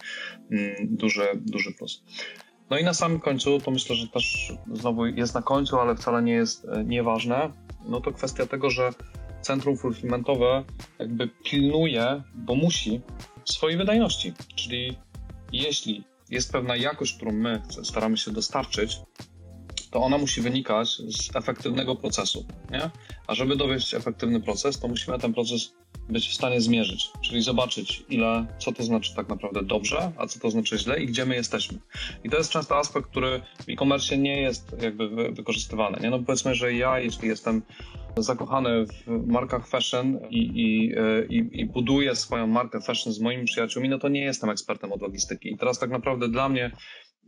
mm, 0.50 0.74
duży, 0.80 1.26
duży 1.34 1.72
plus. 1.72 2.02
No 2.70 2.78
i 2.78 2.84
na 2.84 2.94
samym 2.94 3.20
końcu, 3.20 3.60
to 3.60 3.70
myślę, 3.70 3.96
że 3.96 4.08
też 4.08 4.52
znowu 4.72 5.06
jest 5.06 5.34
na 5.34 5.42
końcu, 5.42 5.78
ale 5.78 5.96
wcale 5.96 6.22
nie 6.22 6.32
jest 6.32 6.64
e, 6.64 6.84
nieważne, 6.84 7.52
no 7.86 8.00
to 8.00 8.12
kwestia 8.12 8.46
tego, 8.46 8.70
że 8.70 8.90
centrum 9.40 9.76
fulfillmentowe 9.76 10.64
jakby 10.98 11.28
pilnuje, 11.28 12.22
bo 12.34 12.54
musi, 12.54 13.00
swojej 13.44 13.78
wydajności. 13.78 14.32
Czyli 14.54 14.96
jeśli 15.52 16.04
jest 16.30 16.52
pewna 16.52 16.76
jakość, 16.76 17.16
którą 17.16 17.32
my 17.32 17.62
staramy 17.82 18.16
się 18.16 18.30
dostarczyć, 18.30 18.98
to 19.90 20.00
ona 20.02 20.18
musi 20.18 20.40
wynikać 20.40 20.88
z 20.88 21.36
efektywnego 21.36 21.96
procesu. 21.96 22.44
Nie? 22.70 22.90
A 23.26 23.34
żeby 23.34 23.56
dowieść 23.56 23.94
efektywny 23.94 24.40
proces, 24.40 24.80
to 24.80 24.88
musimy 24.88 25.18
ten 25.18 25.34
proces 25.34 25.74
być 26.08 26.28
w 26.28 26.34
stanie 26.34 26.60
zmierzyć, 26.60 27.10
czyli 27.24 27.42
zobaczyć, 27.42 28.04
ile, 28.08 28.46
co 28.58 28.72
to 28.72 28.82
znaczy 28.82 29.14
tak 29.14 29.28
naprawdę 29.28 29.62
dobrze, 29.62 30.12
a 30.16 30.26
co 30.26 30.40
to 30.40 30.50
znaczy 30.50 30.78
źle 30.78 31.02
i 31.02 31.06
gdzie 31.06 31.26
my 31.26 31.34
jesteśmy. 31.34 31.78
I 32.24 32.30
to 32.30 32.36
jest 32.36 32.50
często 32.50 32.78
aspekt, 32.78 33.10
który 33.10 33.40
w 33.66 33.68
e-commerce 33.68 34.18
nie 34.18 34.40
jest 34.42 34.76
jakby 34.82 35.32
wykorzystywany. 35.32 35.98
Nie? 36.00 36.10
No 36.10 36.18
powiedzmy, 36.18 36.54
że 36.54 36.74
ja, 36.74 36.98
jeśli 36.98 37.28
jestem 37.28 37.62
zakochany 38.16 38.86
w 39.06 39.26
markach 39.26 39.68
fashion 39.68 40.18
i, 40.30 40.38
i, 40.38 40.94
i, 41.36 41.60
i 41.60 41.66
buduję 41.66 42.16
swoją 42.16 42.46
markę 42.46 42.80
fashion 42.80 43.12
z 43.12 43.20
moimi 43.20 43.44
przyjaciółmi, 43.44 43.88
no 43.88 43.98
to 43.98 44.08
nie 44.08 44.20
jestem 44.20 44.50
ekspertem 44.50 44.92
od 44.92 45.02
logistyki. 45.02 45.52
I 45.52 45.58
teraz 45.58 45.78
tak 45.78 45.90
naprawdę 45.90 46.28
dla 46.28 46.48
mnie 46.48 46.70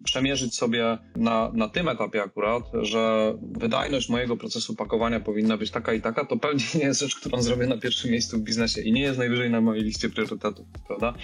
przemierzyć 0.05 0.55
sobie 0.55 0.99
na, 1.17 1.51
na 1.55 1.69
tym 1.69 1.89
etapie 1.89 2.23
akurat, 2.23 2.63
że 2.83 3.35
wydajność 3.43 4.09
mojego 4.09 4.37
procesu 4.37 4.75
pakowania 4.75 5.21
powinna 5.21 5.57
być 5.57 5.71
taka 5.71 5.93
i 5.93 6.01
taka, 6.01 6.25
to 6.25 6.37
pewnie 6.37 6.65
nie 6.75 6.85
jest 6.85 7.01
rzecz, 7.01 7.17
którą 7.17 7.43
zrobię 7.43 7.67
na 7.67 7.79
pierwszym 7.79 8.11
miejscu 8.11 8.39
w 8.39 8.41
biznesie 8.41 8.81
i 8.81 8.93
nie 8.93 9.03
jest 9.03 9.19
najwyżej 9.19 9.51
na 9.51 9.61
mojej 9.61 9.85
liście 9.85 10.09
priorytetów, 10.09 10.67
prawda? 10.87 11.15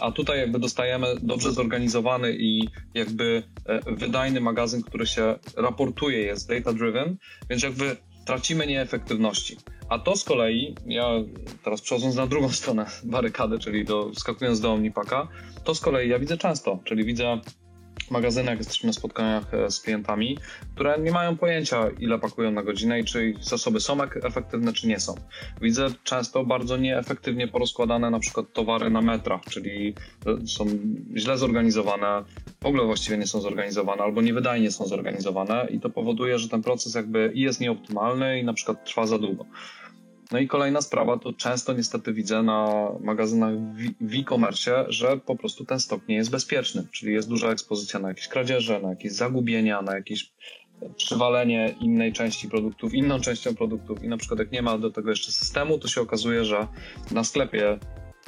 A 0.00 0.12
tutaj 0.12 0.38
jakby 0.38 0.58
dostajemy 0.58 1.06
dobrze 1.22 1.52
zorganizowany 1.52 2.36
i 2.38 2.68
jakby 2.94 3.42
e, 3.66 3.94
wydajny 3.94 4.40
magazyn, 4.40 4.82
który 4.82 5.06
się 5.06 5.38
raportuje, 5.56 6.18
jest 6.18 6.48
data 6.48 6.72
driven, 6.72 7.16
więc 7.50 7.62
jakby 7.62 7.96
tracimy 8.24 8.66
nieefektywności. 8.66 9.56
A 9.88 9.98
to 9.98 10.16
z 10.16 10.24
kolei, 10.24 10.74
ja 10.86 11.08
teraz 11.64 11.80
przechodząc 11.80 12.14
na 12.16 12.26
drugą 12.26 12.48
stronę 12.62 12.86
barykady, 13.04 13.58
czyli 13.58 13.84
do, 13.84 14.10
skakując 14.14 14.60
do 14.60 14.72
Omnipaka, 14.72 15.28
to 15.64 15.74
z 15.74 15.80
kolei 15.80 16.08
ja 16.08 16.18
widzę 16.18 16.36
często, 16.36 16.78
czyli 16.84 17.04
widzę 17.04 17.40
magazynach, 18.10 18.58
jesteśmy 18.58 18.86
na 18.86 18.92
spotkaniach 18.92 19.54
e, 19.54 19.70
z 19.70 19.80
klientami, 19.80 20.38
które 20.74 20.98
nie 20.98 21.10
mają 21.10 21.36
pojęcia, 21.36 21.90
ile 21.98 22.18
pakują 22.18 22.50
na 22.50 22.62
godzinę 22.62 23.00
i 23.00 23.04
czy 23.04 23.28
ich 23.28 23.44
zasoby 23.44 23.80
są 23.80 24.02
efektywne, 24.02 24.72
czy 24.72 24.86
nie 24.88 25.00
są. 25.00 25.14
Widzę 25.60 25.86
często 26.04 26.44
bardzo 26.44 26.76
nieefektywnie 26.76 27.48
porozkładane 27.48 28.10
na 28.10 28.18
przykład 28.18 28.52
towary 28.52 28.90
na 28.90 29.00
metrach, 29.00 29.40
czyli 29.50 29.94
e, 30.26 30.46
są 30.46 30.64
źle 31.16 31.38
zorganizowane, 31.38 32.24
w 32.60 32.66
ogóle 32.66 32.84
właściwie 32.84 33.18
nie 33.18 33.26
są 33.26 33.40
zorganizowane 33.40 34.02
albo 34.02 34.22
niewydajnie 34.22 34.70
są 34.70 34.86
zorganizowane 34.86 35.66
i 35.70 35.80
to 35.80 35.90
powoduje, 35.90 36.38
że 36.38 36.48
ten 36.48 36.62
proces 36.62 36.94
jakby 36.94 37.32
jest 37.34 37.60
nieoptymalny 37.60 38.40
i 38.40 38.44
na 38.44 38.52
przykład 38.52 38.84
trwa 38.84 39.06
za 39.06 39.18
długo. 39.18 39.44
No 40.32 40.38
i 40.38 40.48
kolejna 40.48 40.80
sprawa, 40.80 41.18
to 41.18 41.32
często 41.32 41.72
niestety 41.72 42.12
widzę 42.12 42.42
na 42.42 42.88
magazynach 43.00 43.54
w 44.00 44.14
e-commerce, 44.14 44.84
że 44.88 45.16
po 45.16 45.36
prostu 45.36 45.64
ten 45.64 45.80
stok 45.80 46.08
nie 46.08 46.14
jest 46.14 46.30
bezpieczny, 46.30 46.86
czyli 46.92 47.12
jest 47.12 47.28
duża 47.28 47.50
ekspozycja 47.50 48.00
na 48.00 48.08
jakieś 48.08 48.28
kradzieże, 48.28 48.80
na 48.80 48.90
jakieś 48.90 49.12
zagubienia, 49.12 49.82
na 49.82 49.96
jakieś 49.96 50.32
przywalenie 50.96 51.74
innej 51.80 52.12
części 52.12 52.48
produktów 52.48 52.94
inną 52.94 53.20
częścią 53.20 53.54
produktów 53.54 54.04
i 54.04 54.08
na 54.08 54.16
przykład 54.16 54.40
jak 54.40 54.52
nie 54.52 54.62
ma 54.62 54.78
do 54.78 54.90
tego 54.90 55.10
jeszcze 55.10 55.32
systemu, 55.32 55.78
to 55.78 55.88
się 55.88 56.00
okazuje, 56.00 56.44
że 56.44 56.66
na 57.10 57.24
sklepie 57.24 57.78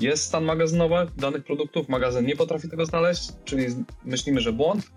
jest 0.01 0.25
stan 0.25 0.45
magazynowy 0.45 0.95
danych 1.17 1.45
produktów, 1.45 1.89
magazyn 1.89 2.27
nie 2.27 2.37
potrafi 2.37 2.69
tego 2.69 2.87
znaleźć, 2.87 3.33
czyli 3.45 3.67
myślimy, 4.05 4.41
że 4.41 4.53
błąd, 4.53 4.91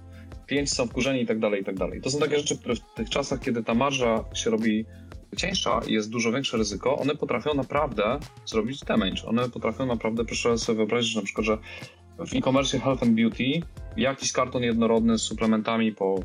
klienci 0.48 0.76
są 0.76 0.88
wkurzeni 0.88 1.22
i 1.22 1.26
tak 1.26 1.40
dalej, 1.40 1.62
i 1.62 1.66
tak 1.66 1.76
dalej. 1.76 2.02
To 2.02 2.10
są 2.10 2.20
takie 2.20 2.38
rzeczy, 2.38 2.58
które 2.58 2.76
w 2.76 2.80
tych 2.96 3.10
czasach, 3.10 3.40
kiedy 3.40 3.64
ta 3.64 3.74
marża 3.74 4.26
się 4.34 4.50
robi 4.50 4.86
cieńsza 5.38 5.82
i 5.88 5.94
jest 5.94 6.10
dużo 6.10 6.32
większe 6.32 6.58
ryzyko, 6.58 6.98
one 6.98 7.16
potrafią 7.16 7.54
naprawdę 7.54 8.20
zrobić 8.46 8.80
damage. 8.80 9.26
One 9.26 9.50
potrafią 9.50 9.86
naprawdę, 9.86 10.26
proszę 10.26 10.58
sobie 10.58 10.78
wyobrazić 10.78 11.16
na 11.16 11.22
przykład, 11.22 11.46
że 11.46 11.58
w 12.20 12.36
e-commerce 12.36 12.80
Health 12.80 13.04
and 13.04 13.16
Beauty 13.16 13.62
jakiś 13.98 14.32
karton 14.32 14.64
jednorodny 14.64 15.20
z 15.20 15.22
suplementami 15.22 15.92
po 15.92 16.20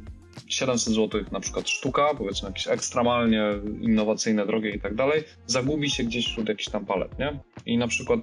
700 0.47 0.95
zł 0.95 1.25
na 1.33 1.41
przykład 1.41 1.69
sztuka, 1.69 2.15
powiedzmy 2.19 2.49
jakieś 2.49 2.69
ekstremalnie 2.69 3.43
innowacyjne, 3.81 4.47
drogie 4.47 4.71
i 4.71 4.81
tak 4.81 4.95
dalej, 4.95 5.23
zagubi 5.47 5.91
się 5.91 6.05
gdzieś 6.05 6.27
wśród 6.27 6.49
jakichś 6.49 6.69
tam 6.69 6.87
palet, 6.87 7.19
nie? 7.19 7.41
I 7.67 7.79
na 7.79 7.89
przykład 7.89 8.21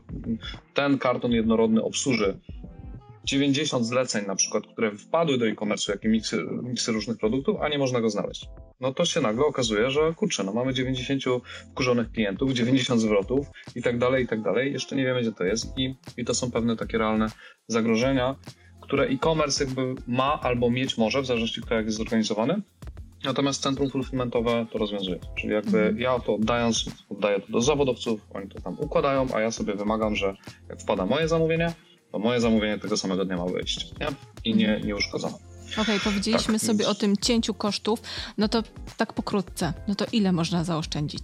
ten 0.74 0.98
karton 0.98 1.32
jednorodny 1.32 1.84
obsłuży 1.84 2.38
90 3.26 3.86
zleceń 3.86 4.26
na 4.28 4.36
przykład, 4.36 4.64
które 4.68 4.92
wpadły 4.92 5.38
do 5.38 5.48
e-commerce, 5.48 5.92
jakie 5.92 6.10
miksy, 6.10 6.44
miksy 6.64 6.92
różnych 6.92 7.18
produktów, 7.18 7.58
a 7.62 7.70
nie 7.70 7.78
można 7.78 8.02
go 8.02 8.10
znaleźć. 8.10 8.46
No 8.80 8.94
to 8.94 9.06
się 9.06 9.22
nagle 9.22 9.46
okazuje, 9.46 9.92
że 9.92 10.14
kurczę, 10.16 10.44
no 10.44 10.54
mamy 10.54 10.74
90 10.74 11.24
wkurzonych 11.72 12.12
klientów, 12.12 12.54
90 12.54 13.02
zwrotów 13.02 13.48
i 13.76 13.82
tak 13.82 13.98
dalej, 13.98 14.24
i 14.24 14.28
tak 14.28 14.42
dalej. 14.42 14.74
Jeszcze 14.74 14.96
nie 14.96 15.06
wiemy, 15.06 15.22
gdzie 15.22 15.32
to 15.32 15.44
jest 15.44 15.78
i, 15.78 15.96
i 16.18 16.26
to 16.26 16.34
są 16.34 16.52
pewne 16.52 16.76
takie 16.76 16.98
realne 16.98 17.28
zagrożenia, 17.68 18.36
które 18.82 19.04
e-commerce 19.04 19.64
jakby 19.64 19.96
ma 20.08 20.40
albo 20.42 20.72
mieć 20.72 20.98
może, 20.98 21.22
w 21.22 21.26
zależności 21.26 21.62
kto 21.62 21.76
jak 21.76 21.86
jest 21.86 21.98
zorganizowany. 21.98 22.62
Natomiast 23.24 23.64
centrum 23.64 23.90
fulfillmentowe 23.90 24.66
to 24.72 24.78
rozwiązuje. 24.78 25.20
Czyli 25.36 25.54
jakby 25.54 25.78
mhm. 25.78 26.00
ja 26.00 26.20
to 26.20 26.36
oddając, 26.36 26.86
oddaję 27.10 27.40
to 27.40 27.52
do 27.52 27.62
zawodowców, 27.62 28.22
oni 28.34 28.50
to 28.50 28.62
tam 28.62 28.80
układają, 28.80 29.28
a 29.34 29.42
ja 29.42 29.52
sobie 29.52 29.74
wymagam, 29.74 30.16
że 30.16 30.36
jak 30.70 30.82
wpada 30.82 31.06
moje 31.06 31.28
zamówienie, 31.28 31.74
to 32.12 32.19
moje 32.19 32.41
zamówienie 32.41 32.78
tego 32.78 32.97
samego 32.97 33.26
dnia 33.26 33.38
ma 33.38 33.45
wyjść 33.45 33.91
nie? 34.00 34.08
i 34.43 34.56
nie, 34.56 34.67
mhm. 34.67 34.88
nie 34.88 34.95
uszkodzone. 34.95 35.34
Okej, 35.71 35.82
okay, 35.82 36.00
powiedzieliśmy 36.00 36.54
tak, 36.54 36.67
sobie 36.67 36.80
więc... 36.80 36.89
o 36.89 36.95
tym 36.95 37.17
cięciu 37.17 37.54
kosztów, 37.54 38.02
no 38.38 38.47
to 38.47 38.63
tak 38.97 39.13
pokrótce, 39.13 39.74
no 39.88 39.95
to 39.95 40.06
ile 40.12 40.32
można 40.32 40.63
zaoszczędzić? 40.63 41.24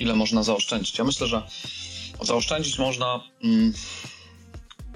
Ile 0.00 0.14
można 0.14 0.42
zaoszczędzić? 0.42 0.98
Ja 0.98 1.04
myślę, 1.04 1.26
że 1.26 1.42
zaoszczędzić 2.22 2.78
można... 2.78 3.20
Mm, 3.44 3.72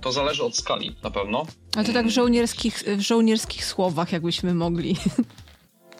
to 0.00 0.12
zależy 0.12 0.44
od 0.44 0.57
skali 0.57 0.96
na 1.02 1.11
pewno. 1.11 1.46
A 1.76 1.85
to 1.85 1.92
tak 1.92 2.07
w 2.07 2.11
żołnierskich, 2.11 2.83
w 2.96 3.00
żołnierskich 3.00 3.64
słowach, 3.64 4.12
jakbyśmy 4.12 4.55
mogli. 4.55 4.96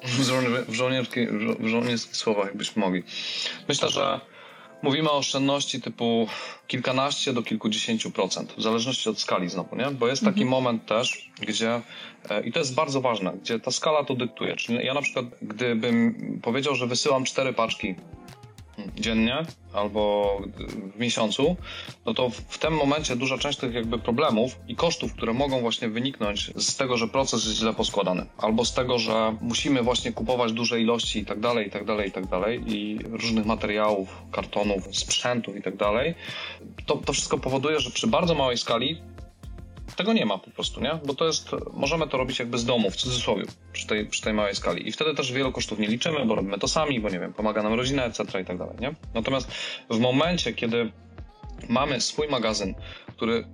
W, 0.05 0.23
żołnier, 0.23 0.67
w, 0.69 0.75
żołnierskich, 0.75 1.29
w 1.61 1.67
żołnierskich 1.67 2.17
słowach, 2.17 2.47
jakbyśmy 2.47 2.81
mogli. 2.81 3.03
Myślę, 3.69 3.89
że 3.89 4.21
Mówimy 4.83 5.11
o 5.11 5.17
oszczędności 5.17 5.81
typu 5.81 6.27
kilkanaście 6.67 7.33
do 7.33 7.43
kilkudziesięciu 7.43 8.11
procent, 8.11 8.55
w 8.59 8.63
zależności 8.63 9.09
od 9.09 9.21
skali 9.21 9.49
znowu, 9.49 9.77
nie? 9.77 9.91
Bo 9.91 10.09
jest 10.09 10.25
taki 10.25 10.43
mhm. 10.43 10.49
moment 10.49 10.87
też, 10.87 11.31
gdzie, 11.41 11.81
e, 12.31 12.43
i 12.45 12.53
to 12.53 12.59
jest 12.59 12.75
bardzo 12.75 13.01
ważne, 13.01 13.33
gdzie 13.43 13.61
ta 13.61 13.71
skala 13.71 14.05
to 14.05 14.15
dyktuje. 14.15 14.57
Czyli 14.57 14.87
ja 14.87 14.95
na 14.95 15.03
przykład, 15.03 15.27
gdybym 15.43 16.41
powiedział, 16.43 16.75
że 16.75 16.87
wysyłam 16.87 17.25
cztery 17.25 17.53
paczki 17.53 17.95
dziennie 18.97 19.37
albo 19.73 20.37
w 20.97 20.99
miesiącu, 20.99 21.57
no 22.07 22.15
to 22.15 22.31
w 22.31 22.59
tym 22.59 22.75
momencie 22.75 23.17
duża 23.17 23.39
część 23.39 23.59
tych 23.59 23.75
jakby 23.75 23.99
problemów 23.99 24.57
i 24.69 24.77
kosztów, 24.77 25.15
które 25.15 25.33
mogą 25.33 25.61
właśnie 25.61 25.89
wyniknąć 25.89 26.51
z 26.57 26.77
tego, 26.77 26.97
że 26.97 27.09
proces 27.09 27.45
jest 27.45 27.57
źle 27.57 27.75
poskładany, 27.75 28.27
albo 28.39 28.65
z 28.65 28.75
tego, 28.75 28.99
że 28.99 29.37
musimy 29.41 29.83
właśnie 29.83 30.13
kupować 30.13 30.53
duże 30.53 30.81
ilości 30.81 31.19
i 31.19 31.25
tak 31.25 31.41
dalej, 31.41 31.69
i 31.69 31.71
tak 31.71 31.85
dalej, 31.85 32.09
i 32.09 32.13
tak 32.13 32.27
dalej, 32.27 32.63
i 32.67 32.99
różnych 33.11 33.47
materiałów, 33.47 34.09
kartonów, 34.33 34.97
sprzętów 34.97 35.57
i 35.57 35.63
tak 35.63 35.77
dalej, 35.77 36.15
to, 36.87 36.97
to 36.97 37.13
wszystko 37.13 37.39
powoduje, 37.39 37.81
że 37.81 37.91
przy 37.91 38.07
bardzo 38.07 38.35
małej 38.35 38.59
skali 38.59 39.01
tego 39.97 40.13
nie 40.13 40.27
ma 40.27 40.39
po 40.39 40.51
prostu, 40.51 40.81
nie? 40.81 40.99
Bo 41.05 41.15
to 41.15 41.27
jest, 41.27 41.51
możemy 41.73 42.09
to 42.09 42.17
robić 42.17 42.39
jakby 42.39 42.59
z 42.59 42.65
domu, 42.65 42.91
w 42.91 42.97
cudzysłowie, 42.97 43.45
przy 43.73 43.87
tej, 43.87 44.07
przy 44.07 44.23
tej 44.23 44.35
małej 44.35 44.55
skali. 44.55 44.89
I 44.89 44.93
wtedy 44.93 45.15
też 45.15 45.33
wielu 45.33 45.53
kosztów 45.53 45.79
nie 45.79 45.89
liczymy, 45.89 46.27
bo 46.27 46.35
robimy 46.35 46.59
to 46.59 46.69
sami, 46.69 47.01
bo 47.01 47.09
nie 47.09 47.21
wiem, 47.21 47.33
pomaga 47.33 47.63
nam 47.63 47.75
rodzina, 47.75 48.05
etc. 48.05 48.41
i 48.41 48.45
tak 48.45 48.59
dalej, 48.59 48.77
nie? 48.81 48.95
Natomiast 49.15 49.53
w 49.91 49.99
momencie, 49.99 50.53
kiedy 50.53 50.93
mamy 51.69 52.01
swój 52.01 52.29
magazyn, 52.29 52.75
który 53.17 53.45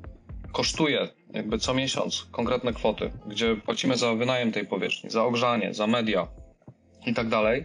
kosztuje 0.52 1.08
jakby 1.32 1.58
co 1.58 1.74
miesiąc 1.74 2.26
konkretne 2.30 2.72
kwoty, 2.72 3.10
gdzie 3.26 3.56
płacimy 3.56 3.96
za 3.96 4.14
wynajem 4.14 4.52
tej 4.52 4.66
powierzchni, 4.66 5.10
za 5.10 5.24
ogrzanie, 5.24 5.74
za 5.74 5.86
media 5.86 6.28
i 7.06 7.14
tak 7.14 7.28
dalej, 7.28 7.64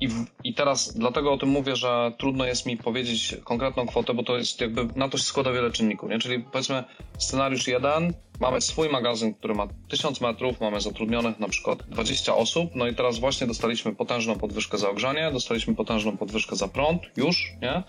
i, 0.00 0.08
I 0.44 0.54
teraz 0.54 0.94
dlatego 0.98 1.32
o 1.32 1.38
tym 1.38 1.48
mówię, 1.48 1.76
że 1.76 2.12
trudno 2.18 2.44
jest 2.44 2.66
mi 2.66 2.76
powiedzieć 2.76 3.36
konkretną 3.44 3.86
kwotę, 3.86 4.14
bo 4.14 4.22
to 4.22 4.36
jest 4.36 4.60
jakby 4.60 4.88
na 4.96 5.08
to 5.08 5.18
się 5.18 5.24
składa 5.24 5.52
wiele 5.52 5.70
czynników. 5.70 6.10
Nie? 6.10 6.18
Czyli 6.18 6.44
powiedzmy 6.52 6.84
scenariusz 7.18 7.68
jeden, 7.68 8.12
mamy 8.40 8.60
swój 8.60 8.88
magazyn, 8.88 9.34
który 9.34 9.54
ma 9.54 9.68
1000 9.88 10.20
metrów, 10.20 10.60
mamy 10.60 10.80
zatrudnionych 10.80 11.38
na 11.38 11.48
przykład 11.48 11.82
20 11.88 12.34
osób, 12.34 12.70
no 12.74 12.86
i 12.86 12.94
teraz 12.94 13.18
właśnie 13.18 13.46
dostaliśmy 13.46 13.94
potężną 13.94 14.38
podwyżkę 14.38 14.78
za 14.78 14.90
ogrzanie, 14.90 15.30
dostaliśmy 15.32 15.74
potężną 15.74 16.16
podwyżkę 16.16 16.56
za 16.56 16.68
prąd, 16.68 17.02
już, 17.16 17.52
nie? 17.62 17.82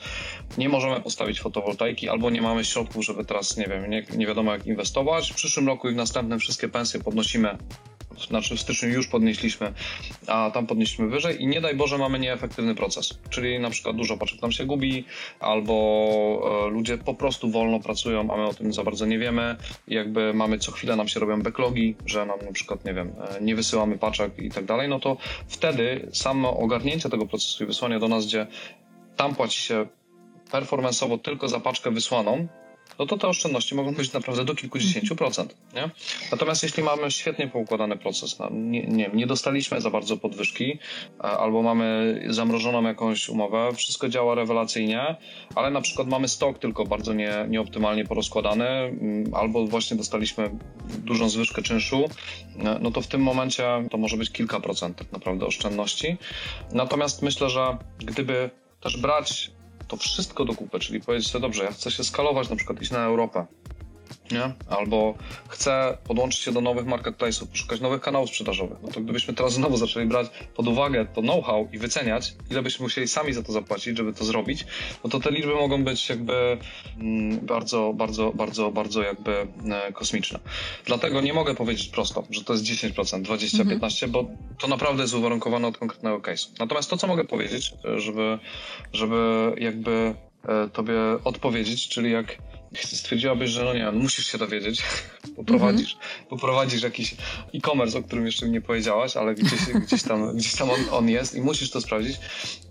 Nie 0.58 0.69
możemy 0.69 1.02
postawić 1.02 1.41
fotowoltaiki, 1.41 2.10
albo 2.10 2.30
nie 2.30 2.41
mamy 2.41 2.65
środków, 2.65 3.06
żeby 3.06 3.26
teraz, 3.26 3.58
nie 3.58 3.65
wiem, 3.65 3.89
nie, 3.89 4.06
nie 4.15 4.28
wiadomo 4.28 4.52
jak 4.52 4.67
inwestować. 4.67 5.32
W 5.32 5.36
przyszłym 5.36 5.67
roku 5.67 5.89
i 5.89 5.93
w 5.93 5.95
następnym 5.95 6.39
wszystkie 6.39 6.69
pensje 6.69 7.00
podnosimy 7.00 7.58
znaczy 8.28 8.56
w 8.56 8.62
styczniu 8.62 8.89
już 8.89 9.08
podnieśliśmy, 9.08 9.74
a 10.28 10.52
tam 10.54 10.67
podnieśliśmy 10.67 11.08
wyżej 11.08 11.41
i 11.41 11.47
nie 11.47 11.62
daj 11.62 11.76
Boże 11.76 11.97
mamy 11.97 12.19
nieefektywny 12.19 12.76
proces, 12.76 13.19
czyli 13.30 13.60
na 13.60 13.69
przykład 13.69 13.95
dużo 13.95 14.17
paczek 14.17 14.41
nam 14.41 14.52
się 14.52 14.65
gubi, 14.65 15.06
albo 15.39 15.74
e, 16.67 16.69
ludzie 16.69 16.97
po 16.97 17.13
prostu 17.13 17.52
wolno 17.52 17.80
pracują, 17.80 18.34
a 18.34 18.38
my 18.38 18.45
o 18.45 18.54
tym 18.54 18.74
za 18.74 18.84
bardzo 18.84 19.06
nie 19.06 19.19
wiemy, 19.19 19.56
jakby 19.88 20.34
mamy 20.34 20.60
co 20.60 20.71
chwilę 20.71 20.95
nam 20.95 21.08
się 21.08 21.19
robią 21.19 21.41
backlogi, 21.41 21.95
że 22.06 22.26
nam 22.26 22.39
na 22.45 22.52
przykład, 22.52 22.86
nie 22.86 22.93
wiem, 22.93 23.13
e, 23.38 23.41
nie 23.41 23.56
wysyłamy 23.56 23.97
paczek 23.97 24.39
i 24.39 24.50
tak 24.50 24.65
dalej, 24.65 24.89
no 24.89 25.00
to 25.00 25.17
wtedy 25.47 26.10
samo 26.13 26.58
ogarnięcie 26.58 27.10
tego 27.10 27.26
procesu 27.26 27.63
i 27.63 27.67
wysłanie 27.67 28.00
do 28.00 28.08
nas, 28.08 28.26
gdzie 28.26 28.47
tam 29.15 29.36
płaci 29.36 29.62
się 29.62 29.86
performanceowo 30.52 31.17
tylko 31.17 31.47
za 31.47 31.60
paczkę 31.60 31.91
wysłaną, 31.91 32.47
no 33.02 33.08
to 33.08 33.18
te 33.18 33.28
oszczędności 33.28 33.76
mogą 33.76 33.94
być 33.96 34.14
naprawdę 34.14 34.46
do 34.46 34.56
kilkudziesięciu 34.56 35.16
procent. 35.16 35.56
Nie? 35.74 35.90
Natomiast 36.32 36.64
jeśli 36.64 36.84
mamy 36.84 37.12
świetnie 37.12 37.48
poukładany 37.48 37.98
proces, 37.98 38.40
no, 38.40 38.50
nie, 38.52 38.82
nie, 38.88 39.10
nie 39.14 39.28
dostaliśmy 39.28 39.82
za 39.82 39.90
bardzo 39.90 40.18
podwyżki, 40.18 40.80
e, 41.20 41.24
albo 41.24 41.62
mamy 41.62 42.20
zamrożoną 42.30 42.84
jakąś 42.84 43.30
umowę, 43.30 43.70
wszystko 43.76 44.10
działa 44.10 44.36
rewelacyjnie, 44.36 45.16
ale 45.56 45.72
na 45.72 45.82
przykład 45.82 46.08
mamy 46.08 46.28
stok 46.28 46.60
tylko 46.60 46.86
bardzo 46.86 47.14
nie, 47.14 47.46
nieoptymalnie 47.50 48.06
porozkładany, 48.06 48.68
mm, 48.68 49.36
albo 49.36 49.68
właśnie 49.68 49.98
dostaliśmy 49.98 50.50
dużą 50.98 51.30
zwyżkę 51.30 51.62
czynszu, 51.62 52.10
e, 52.60 52.80
no 52.82 52.92
to 52.92 53.02
w 53.02 53.08
tym 53.08 53.22
momencie 53.22 53.64
to 53.92 53.98
może 53.98 54.18
być 54.18 54.30
kilka 54.30 54.60
procent 54.60 54.98
tak 54.98 55.12
naprawdę 55.12 55.46
oszczędności. 55.46 56.18
Natomiast 56.72 57.22
myślę, 57.22 57.50
że 57.50 57.78
gdyby 58.00 58.50
też 58.82 58.98
brać 58.98 59.52
to 59.92 59.98
wszystko 59.98 60.46
do 60.46 60.54
kupy, 60.54 60.80
czyli 60.80 61.02
powiedzieć 61.02 61.28
sobie, 61.32 61.42
dobrze, 61.42 61.64
ja 61.64 61.72
chcę 61.72 61.92
się 61.92 62.04
skalować, 62.04 62.50
na 62.50 62.56
przykład 62.56 62.82
iść 62.82 62.92
na 62.92 63.06
Europę, 63.06 63.46
nie? 64.32 64.54
Albo 64.70 65.13
chcę 65.48 65.98
podłączyć 66.04 66.39
się 66.39 66.52
do 66.52 66.62
nowych 66.62 66.86
marketplace'ów, 66.86 67.48
poszukać 67.48 67.82
nowych 67.82 68.02
kanałów 68.02 68.30
sprzedażowych. 68.30 68.78
No 68.84 68.89
to 68.89 69.02
gdybyśmy 69.02 69.34
teraz 69.34 69.54
znowu 69.54 69.78
zaczęli 69.78 70.06
brać 70.06 70.28
pod 70.56 70.67
uwagę 70.67 71.06
to 71.06 71.22
know-how 71.22 71.67
i 71.74 71.78
wyceniać, 71.78 72.34
ile 72.52 72.62
byśmy 72.62 72.84
musieli 72.84 73.08
sami 73.08 73.34
za 73.34 73.44
to 73.44 73.52
zapłacić, 73.52 73.98
żeby 73.98 74.13
to 74.13 74.26
zrobić, 74.26 74.65
no 75.04 75.10
to 75.10 75.20
te 75.20 75.32
liczby 75.32 75.56
mogą 75.56 75.84
być 75.84 76.10
jakby 76.10 76.58
mm, 76.98 77.39
bardzo, 77.46 77.94
bardzo, 77.94 78.32
bardzo, 78.32 78.72
bardzo 78.72 79.04
jakby 79.04 79.48
e, 79.72 79.94
kosmiczne. 79.94 80.39
Dlatego 80.86 81.22
nie 81.22 81.34
mogę 81.34 81.56
powiedzieć 81.56 81.88
prosto, 81.88 82.24
że 82.30 82.44
to 82.44 82.54
jest 82.54 82.65
10%, 82.65 83.22
20, 83.22 83.58
mhm. 83.58 83.70
15, 83.70 84.08
bo 84.08 84.26
to 84.60 84.67
naprawdę 84.67 85.02
jest 85.02 85.13
uwarunkowane 85.13 85.67
od 85.67 85.78
konkretnego 85.78 86.20
case'u. 86.20 86.48
Natomiast 86.60 86.89
to, 86.89 86.98
co 86.98 87.08
mogę 87.08 87.26
powiedzieć, 87.26 87.74
żeby, 87.98 88.39
żeby 88.94 89.52
jakby 89.58 90.15
e, 90.48 90.70
tobie 90.70 90.96
odpowiedzieć, 91.24 91.89
czyli 91.89 92.12
jak 92.12 92.38
stwierdziłabyś, 92.76 93.50
że 93.50 93.64
no 93.64 93.74
nie, 93.74 93.86
no 93.86 93.92
musisz 93.92 94.28
się 94.28 94.38
dowiedzieć, 94.38 94.84
poprowadzisz, 95.36 95.98
poprowadzisz 96.30 96.84
jakiś 96.84 97.15
e-commerce, 97.56 98.00
o 98.00 98.04
którym 98.04 98.26
jeszcze 98.26 98.50
nie 98.50 98.62
powiedziałaś, 98.62 99.17
ale 99.17 99.36
gdzieś, 99.36 99.60
gdzieś 99.86 100.04
tam, 100.04 100.38
gdzieś 100.38 100.56
tam 100.56 100.70
on, 100.70 100.80
on, 100.91 101.10
jest 101.10 101.36
i 101.36 101.41
musisz 101.41 101.72
to 101.72 101.82
sprawdzić, 101.82 102.20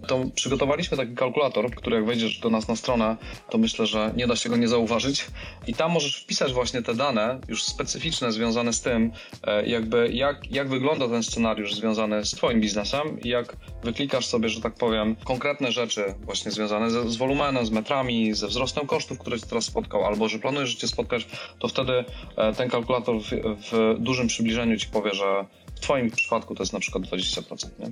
to 0.07 0.25
przygotowaliśmy 0.35 0.97
taki 0.97 1.15
kalkulator, 1.15 1.71
który 1.71 1.97
jak 1.97 2.07
wejdziesz 2.07 2.39
do 2.39 2.51
nas 2.51 2.69
na 2.69 2.77
stronę, 2.77 3.17
to 3.51 3.59
myślę, 3.59 3.87
że 3.87 4.13
nie 4.17 4.27
da 4.27 4.37
się 4.37 4.49
go 4.49 4.57
nie 4.57 4.69
zauważyć. 4.69 5.27
I 5.67 5.75
tam 5.75 5.93
możesz 5.93 6.17
wpisać 6.17 6.53
właśnie 6.53 6.83
te 6.83 6.95
dane 6.95 7.41
już 7.49 7.65
specyficzne 7.65 8.33
związane 8.33 8.73
z 8.73 8.81
tym, 8.81 9.13
e, 9.45 9.67
jakby 9.67 10.11
jak, 10.13 10.51
jak 10.51 10.69
wygląda 10.69 11.09
ten 11.09 11.23
scenariusz 11.23 11.75
związany 11.75 12.25
z 12.25 12.31
twoim 12.31 12.61
biznesem 12.61 13.21
i 13.21 13.29
jak 13.29 13.57
wyklikasz 13.85 14.27
sobie, 14.27 14.49
że 14.49 14.61
tak 14.61 14.75
powiem, 14.75 15.17
konkretne 15.25 15.73
rzeczy 15.73 16.15
właśnie 16.25 16.51
związane 16.51 16.91
z, 16.91 17.09
z 17.09 17.17
wolumenem, 17.17 17.67
z 17.67 17.71
metrami, 17.71 18.35
ze 18.35 18.49
wzrostem 18.49 18.87
kosztów, 18.87 19.19
które 19.19 19.41
cię 19.41 19.47
teraz 19.47 19.65
spotkał, 19.65 20.05
albo 20.05 20.29
że 20.29 20.39
planujesz 20.39 20.75
cię 20.75 20.89
spotkać, 20.89 21.27
to 21.59 21.69
wtedy 21.69 22.05
e, 22.37 22.50
ten 22.53 22.69
kalkulator 22.69 23.21
w, 23.21 23.31
w 23.71 23.97
dużym 23.99 24.27
przybliżeniu 24.27 24.77
ci 24.77 24.89
powie, 24.89 25.15
że 25.15 25.45
w 25.75 25.81
twoim 25.81 26.11
przypadku 26.11 26.55
to 26.55 26.63
jest 26.63 26.73
na 26.73 26.81
przykład 26.81 27.05
20%, 27.05 27.69
nie? 27.79 27.91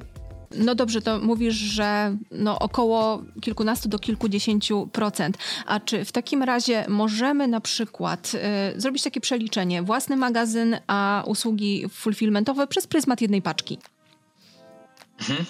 No 0.57 0.75
dobrze, 0.75 1.03
to 1.03 1.19
mówisz, 1.19 1.55
że 1.55 2.17
no 2.31 2.59
około 2.59 3.23
kilkunastu 3.41 3.89
do 3.89 3.99
kilkudziesięciu 3.99 4.89
procent. 4.93 5.39
A 5.67 5.81
czy 5.81 6.05
w 6.05 6.13
takim 6.13 6.43
razie 6.43 6.85
możemy 6.89 7.49
na 7.49 7.61
przykład 7.61 8.33
y, 8.77 8.81
zrobić 8.81 9.03
takie 9.03 9.21
przeliczenie, 9.21 9.83
własny 9.83 10.17
magazyn, 10.17 10.77
a 10.87 11.23
usługi 11.27 11.89
fulfillmentowe 11.89 12.67
przez 12.67 12.87
pryzmat 12.87 13.21
jednej 13.21 13.43
paczki? 13.43 13.79
Mhm. 15.21 15.47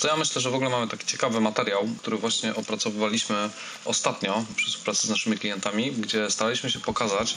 To 0.00 0.08
ja 0.08 0.16
myślę, 0.16 0.40
że 0.42 0.50
w 0.50 0.54
ogóle 0.54 0.70
mamy 0.70 0.88
taki 0.88 1.06
ciekawy 1.06 1.40
materiał, 1.40 1.88
który 1.98 2.16
właśnie 2.16 2.54
opracowywaliśmy 2.54 3.50
ostatnio 3.84 4.44
przy 4.56 4.70
współpracy 4.70 5.06
z 5.06 5.10
naszymi 5.10 5.38
klientami, 5.38 5.92
gdzie 5.92 6.30
staraliśmy 6.30 6.70
się 6.70 6.80
pokazać, 6.80 7.34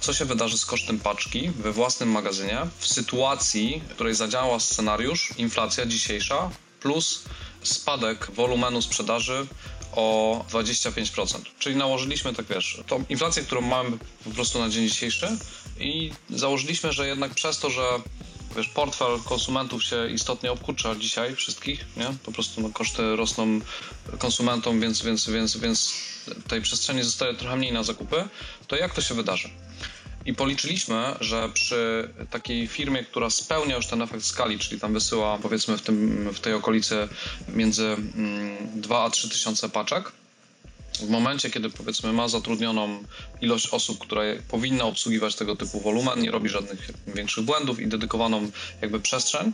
co 0.00 0.14
się 0.14 0.24
wydarzy 0.24 0.58
z 0.58 0.66
kosztem 0.66 1.00
paczki 1.00 1.50
we 1.50 1.72
własnym 1.72 2.10
magazynie 2.10 2.58
w 2.78 2.86
sytuacji, 2.86 3.82
w 3.88 3.94
której 3.94 4.14
zadziała 4.14 4.60
scenariusz 4.60 5.30
inflacja 5.36 5.86
dzisiejsza 5.86 6.50
plus 6.80 7.22
spadek 7.62 8.30
wolumenu 8.30 8.82
sprzedaży 8.82 9.46
o 9.92 10.44
25%. 10.50 11.38
Czyli 11.58 11.76
nałożyliśmy, 11.76 12.34
tak 12.34 12.46
wiesz, 12.46 12.82
tą 12.86 13.04
inflację, 13.08 13.42
którą 13.42 13.60
mamy 13.60 13.98
po 14.24 14.30
prostu 14.30 14.58
na 14.58 14.68
dzień 14.68 14.88
dzisiejszy 14.88 15.38
i 15.80 16.10
założyliśmy, 16.30 16.92
że 16.92 17.08
jednak 17.08 17.34
przez 17.34 17.58
to, 17.58 17.70
że 17.70 17.82
wiesz, 18.58 18.68
portfel 18.68 19.20
konsumentów 19.24 19.84
się 19.84 20.10
istotnie 20.10 20.52
obkurcza 20.52 20.94
dzisiaj 20.94 21.36
wszystkich, 21.36 21.84
nie? 21.96 22.06
Po 22.24 22.32
prostu 22.32 22.60
no, 22.60 22.70
koszty 22.70 23.16
rosną 23.16 23.60
konsumentom, 24.18 24.80
więc, 24.80 25.02
więc, 25.02 25.30
więc, 25.30 25.56
więc 25.56 25.94
tej 26.48 26.62
przestrzeni 26.62 27.02
zostaje 27.02 27.34
trochę 27.34 27.56
mniej 27.56 27.72
na 27.72 27.82
zakupy, 27.82 28.28
to 28.66 28.76
jak 28.76 28.94
to 28.94 29.00
się 29.00 29.14
wydarzy? 29.14 29.48
I 30.26 30.34
policzyliśmy, 30.34 31.14
że 31.20 31.48
przy 31.54 32.10
takiej 32.30 32.66
firmie, 32.66 33.04
która 33.04 33.30
spełnia 33.30 33.76
już 33.76 33.86
ten 33.86 34.02
efekt 34.02 34.24
skali, 34.24 34.58
czyli 34.58 34.80
tam 34.80 34.92
wysyła 34.92 35.38
powiedzmy 35.38 35.78
w, 35.78 35.82
tym, 35.82 36.28
w 36.32 36.40
tej 36.40 36.54
okolicy 36.54 37.08
między 37.48 37.96
2 38.74 38.96
mm, 38.96 39.06
a 39.06 39.10
3 39.10 39.28
tysiące 39.28 39.68
paczek, 39.68 40.12
w 41.00 41.10
momencie, 41.10 41.50
kiedy 41.50 41.70
powiedzmy 41.70 42.12
ma 42.12 42.28
zatrudnioną 42.28 43.04
ilość 43.40 43.66
osób, 43.68 43.98
która 43.98 44.22
powinna 44.48 44.84
obsługiwać 44.84 45.34
tego 45.34 45.56
typu 45.56 45.80
wolumen, 45.80 46.20
nie 46.20 46.30
robi 46.30 46.48
żadnych 46.48 46.90
większych 47.06 47.44
błędów 47.44 47.80
i 47.80 47.86
dedykowaną 47.86 48.50
jakby 48.80 49.00
przestrzeń, 49.00 49.52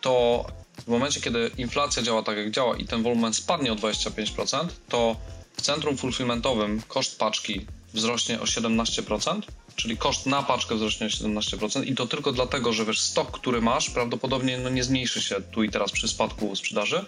to 0.00 0.44
w 0.84 0.88
momencie, 0.88 1.20
kiedy 1.20 1.50
inflacja 1.58 2.02
działa 2.02 2.22
tak 2.22 2.36
jak 2.36 2.50
działa 2.50 2.76
i 2.76 2.84
ten 2.84 3.02
wolumen 3.02 3.34
spadnie 3.34 3.72
o 3.72 3.76
25%, 3.76 4.66
to 4.88 5.16
w 5.56 5.62
centrum 5.62 5.96
fulfillmentowym 5.96 6.82
koszt 6.88 7.18
paczki 7.18 7.66
wzrośnie 7.94 8.40
o 8.40 8.44
17%, 8.44 9.42
czyli 9.76 9.96
koszt 9.96 10.26
na 10.26 10.42
paczkę 10.42 10.74
wzrośnie 10.74 11.06
o 11.06 11.10
17% 11.10 11.86
i 11.86 11.94
to 11.94 12.06
tylko 12.06 12.32
dlatego, 12.32 12.72
że 12.72 12.84
wiesz, 12.84 13.00
stok, 13.00 13.30
który 13.30 13.60
masz 13.60 13.90
prawdopodobnie 13.90 14.58
no, 14.58 14.70
nie 14.70 14.84
zmniejszy 14.84 15.22
się 15.22 15.36
tu 15.50 15.62
i 15.62 15.70
teraz 15.70 15.92
przy 15.92 16.08
spadku 16.08 16.56
sprzedaży. 16.56 17.04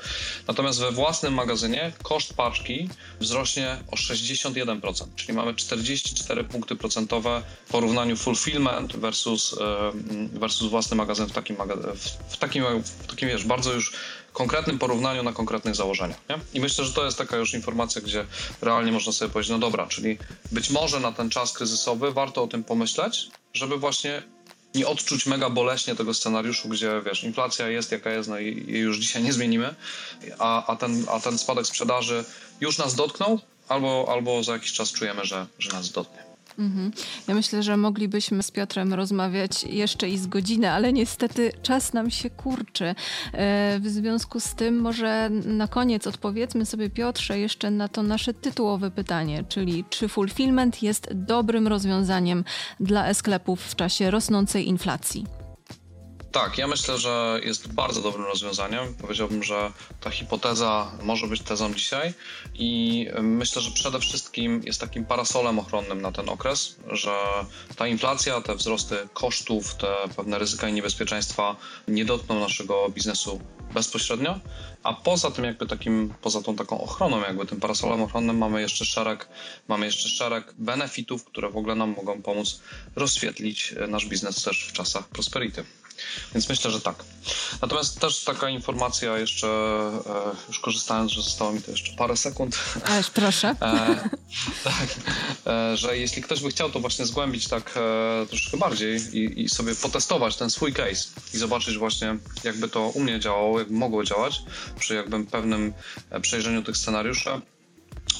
Natomiast 0.48 0.80
we 0.80 0.92
własnym 0.92 1.34
magazynie 1.34 1.92
koszt 2.02 2.34
paczki 2.34 2.88
wzrośnie 3.20 3.76
o 3.90 3.96
61%, 3.96 5.04
czyli 5.16 5.32
mamy 5.32 5.54
44 5.54 6.44
punkty 6.44 6.76
procentowe 6.76 7.42
w 7.66 7.70
porównaniu 7.70 8.16
fulfillment 8.16 8.96
versus, 8.96 9.56
versus 10.32 10.70
własny 10.70 10.96
magazyn 10.96 11.26
w 11.26 11.32
takim, 11.32 11.56
w 12.28 12.36
takim, 12.36 12.64
w 12.82 13.06
takim 13.06 13.28
wiesz, 13.28 13.44
bardzo 13.44 13.72
już 13.72 13.92
konkretnym 14.34 14.78
porównaniu 14.78 15.22
na 15.22 15.32
konkretnych 15.32 15.74
założeniach. 15.74 16.18
Nie? 16.28 16.38
I 16.54 16.60
myślę, 16.60 16.84
że 16.84 16.92
to 16.92 17.04
jest 17.04 17.18
taka 17.18 17.36
już 17.36 17.54
informacja, 17.54 18.02
gdzie 18.02 18.26
realnie 18.62 18.92
można 18.92 19.12
sobie 19.12 19.30
powiedzieć, 19.30 19.50
no 19.50 19.58
dobra, 19.58 19.86
czyli 19.86 20.18
być 20.52 20.70
może 20.70 21.00
na 21.00 21.12
ten 21.12 21.30
czas 21.30 21.52
kryzysowy 21.52 22.12
warto 22.12 22.42
o 22.42 22.46
tym 22.46 22.64
pomyśleć, 22.64 23.28
żeby 23.52 23.76
właśnie 23.76 24.22
nie 24.74 24.86
odczuć 24.86 25.26
mega 25.26 25.50
boleśnie 25.50 25.94
tego 25.94 26.14
scenariuszu, 26.14 26.68
gdzie 26.68 27.02
wiesz, 27.06 27.24
inflacja 27.24 27.68
jest 27.68 27.92
jaka 27.92 28.10
jest, 28.10 28.28
no 28.28 28.38
i 28.38 28.64
już 28.68 28.98
dzisiaj 28.98 29.22
nie 29.22 29.32
zmienimy, 29.32 29.74
a, 30.38 30.66
a, 30.66 30.76
ten, 30.76 31.04
a 31.10 31.20
ten 31.20 31.38
spadek 31.38 31.66
sprzedaży 31.66 32.24
już 32.60 32.78
nas 32.78 32.94
dotknął, 32.94 33.40
albo, 33.68 34.06
albo 34.12 34.42
za 34.42 34.52
jakiś 34.52 34.72
czas 34.72 34.92
czujemy, 34.92 35.24
że, 35.24 35.46
że 35.58 35.72
nas 35.72 35.90
dotknie. 35.90 36.33
Mhm. 36.58 36.92
Ja 37.28 37.34
myślę, 37.34 37.62
że 37.62 37.76
moglibyśmy 37.76 38.42
z 38.42 38.50
Piotrem 38.50 38.94
rozmawiać 38.94 39.64
jeszcze 39.64 40.08
i 40.08 40.18
z 40.18 40.26
godzinę, 40.26 40.72
ale 40.72 40.92
niestety 40.92 41.52
czas 41.62 41.92
nam 41.92 42.10
się 42.10 42.30
kurczy. 42.30 42.84
E, 42.84 42.94
w 43.80 43.88
związku 43.88 44.40
z 44.40 44.54
tym 44.54 44.80
może 44.80 45.30
na 45.46 45.68
koniec 45.68 46.06
odpowiedzmy 46.06 46.66
sobie 46.66 46.90
Piotrze 46.90 47.38
jeszcze 47.38 47.70
na 47.70 47.88
to 47.88 48.02
nasze 48.02 48.34
tytułowe 48.34 48.90
pytanie, 48.90 49.44
czyli 49.48 49.84
czy 49.90 50.08
fulfillment 50.08 50.82
jest 50.82 51.08
dobrym 51.12 51.68
rozwiązaniem 51.68 52.44
dla 52.80 53.06
e-sklepów 53.06 53.60
w 53.60 53.76
czasie 53.76 54.10
rosnącej 54.10 54.68
inflacji? 54.68 55.43
Tak, 56.34 56.58
ja 56.58 56.66
myślę, 56.66 56.98
że 56.98 57.40
jest 57.44 57.72
bardzo 57.72 58.02
dobrym 58.02 58.24
rozwiązaniem. 58.24 58.94
Powiedziałbym, 58.94 59.42
że 59.42 59.72
ta 60.00 60.10
hipoteza 60.10 60.92
może 61.02 61.26
być 61.26 61.42
tezą 61.42 61.74
dzisiaj 61.74 62.14
i 62.54 63.08
myślę, 63.22 63.62
że 63.62 63.70
przede 63.70 64.00
wszystkim 64.00 64.62
jest 64.64 64.80
takim 64.80 65.04
parasolem 65.04 65.58
ochronnym 65.58 66.02
na 66.02 66.12
ten 66.12 66.28
okres, 66.28 66.76
że 66.90 67.16
ta 67.76 67.86
inflacja, 67.86 68.40
te 68.40 68.54
wzrosty 68.54 68.96
kosztów, 69.12 69.74
te 69.74 69.94
pewne 70.16 70.38
ryzyka 70.38 70.68
i 70.68 70.72
niebezpieczeństwa 70.72 71.56
nie 71.88 72.04
dotkną 72.04 72.40
naszego 72.40 72.88
biznesu 72.88 73.40
bezpośrednio, 73.74 74.40
a 74.82 74.94
poza 74.94 75.30
tym 75.30 75.44
jakby 75.44 75.66
takim, 75.66 76.14
poza 76.22 76.42
tą 76.42 76.56
taką 76.56 76.80
ochroną, 76.80 77.20
jakby 77.20 77.46
tym 77.46 77.60
parasolem 77.60 78.02
ochronnym 78.02 78.38
mamy 78.38 78.60
jeszcze 78.60 78.84
szereg, 78.84 79.28
mamy 79.68 79.86
jeszcze 79.86 80.08
szereg 80.08 80.54
benefitów, 80.58 81.24
które 81.24 81.50
w 81.50 81.56
ogóle 81.56 81.74
nam 81.74 81.94
mogą 81.96 82.22
pomóc 82.22 82.60
rozświetlić 82.96 83.74
nasz 83.88 84.06
biznes 84.06 84.42
też 84.42 84.64
w 84.64 84.72
czasach 84.72 85.08
prosperity. 85.08 85.64
Więc 86.34 86.48
myślę, 86.48 86.70
że 86.70 86.80
tak. 86.80 87.04
Natomiast 87.62 88.00
też 88.00 88.24
taka 88.24 88.48
informacja 88.48 89.18
jeszcze, 89.18 89.46
e, 89.46 90.48
już 90.48 90.58
korzystając, 90.58 91.12
że 91.12 91.22
zostało 91.22 91.52
mi 91.52 91.62
to 91.62 91.70
jeszcze 91.70 91.96
parę 91.96 92.16
sekund. 92.16 92.58
Ależ 92.84 93.10
proszę. 93.10 93.48
E, 93.48 94.08
tak, 94.64 94.86
e, 95.46 95.76
że 95.76 95.98
jeśli 95.98 96.22
ktoś 96.22 96.40
by 96.40 96.50
chciał 96.50 96.70
to 96.70 96.80
właśnie 96.80 97.06
zgłębić 97.06 97.48
tak 97.48 97.74
e, 97.76 98.26
troszkę 98.26 98.56
bardziej 98.56 99.00
i, 99.18 99.42
i, 99.42 99.48
sobie 99.48 99.74
potestować 99.74 100.36
ten 100.36 100.50
swój 100.50 100.72
case 100.72 101.08
i 101.34 101.38
zobaczyć 101.38 101.78
właśnie 101.78 102.16
jakby 102.44 102.68
to 102.68 102.88
u 102.88 103.00
mnie 103.00 103.20
działało, 103.20 103.58
jak 103.58 103.70
mogło 103.70 104.04
działać 104.04 104.42
przy 104.78 104.94
jakby 104.94 105.26
pewnym 105.26 105.72
e, 106.10 106.20
przejrzeniu 106.20 106.62
tych 106.62 106.76
scenariuszy, 106.76 107.30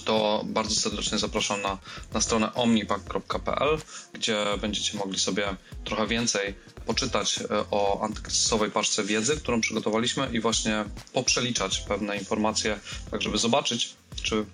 to 0.05 0.43
bardzo 0.47 0.75
serdecznie 0.75 1.19
zapraszam 1.19 1.63
na, 1.63 1.79
na 2.13 2.21
stronę 2.21 2.55
omnipack.pl, 2.55 3.79
gdzie 4.13 4.45
będziecie 4.61 4.99
mogli 4.99 5.19
sobie 5.19 5.57
trochę 5.85 6.07
więcej 6.07 6.55
poczytać 6.87 7.39
e, 7.39 7.47
o 7.71 8.01
antykryzysowej 8.03 8.71
paczce 8.71 9.05
wiedzy, 9.05 9.37
którą 9.37 9.61
przygotowaliśmy 9.61 10.29
i 10.33 10.41
właśnie 10.41 10.85
poprzeliczać 11.13 11.81
pewne 11.81 12.17
informacje, 12.19 12.81
tak 13.11 13.23
żeby 13.23 13.39
zobaczyć, 13.39 13.95
czy 14.23 14.45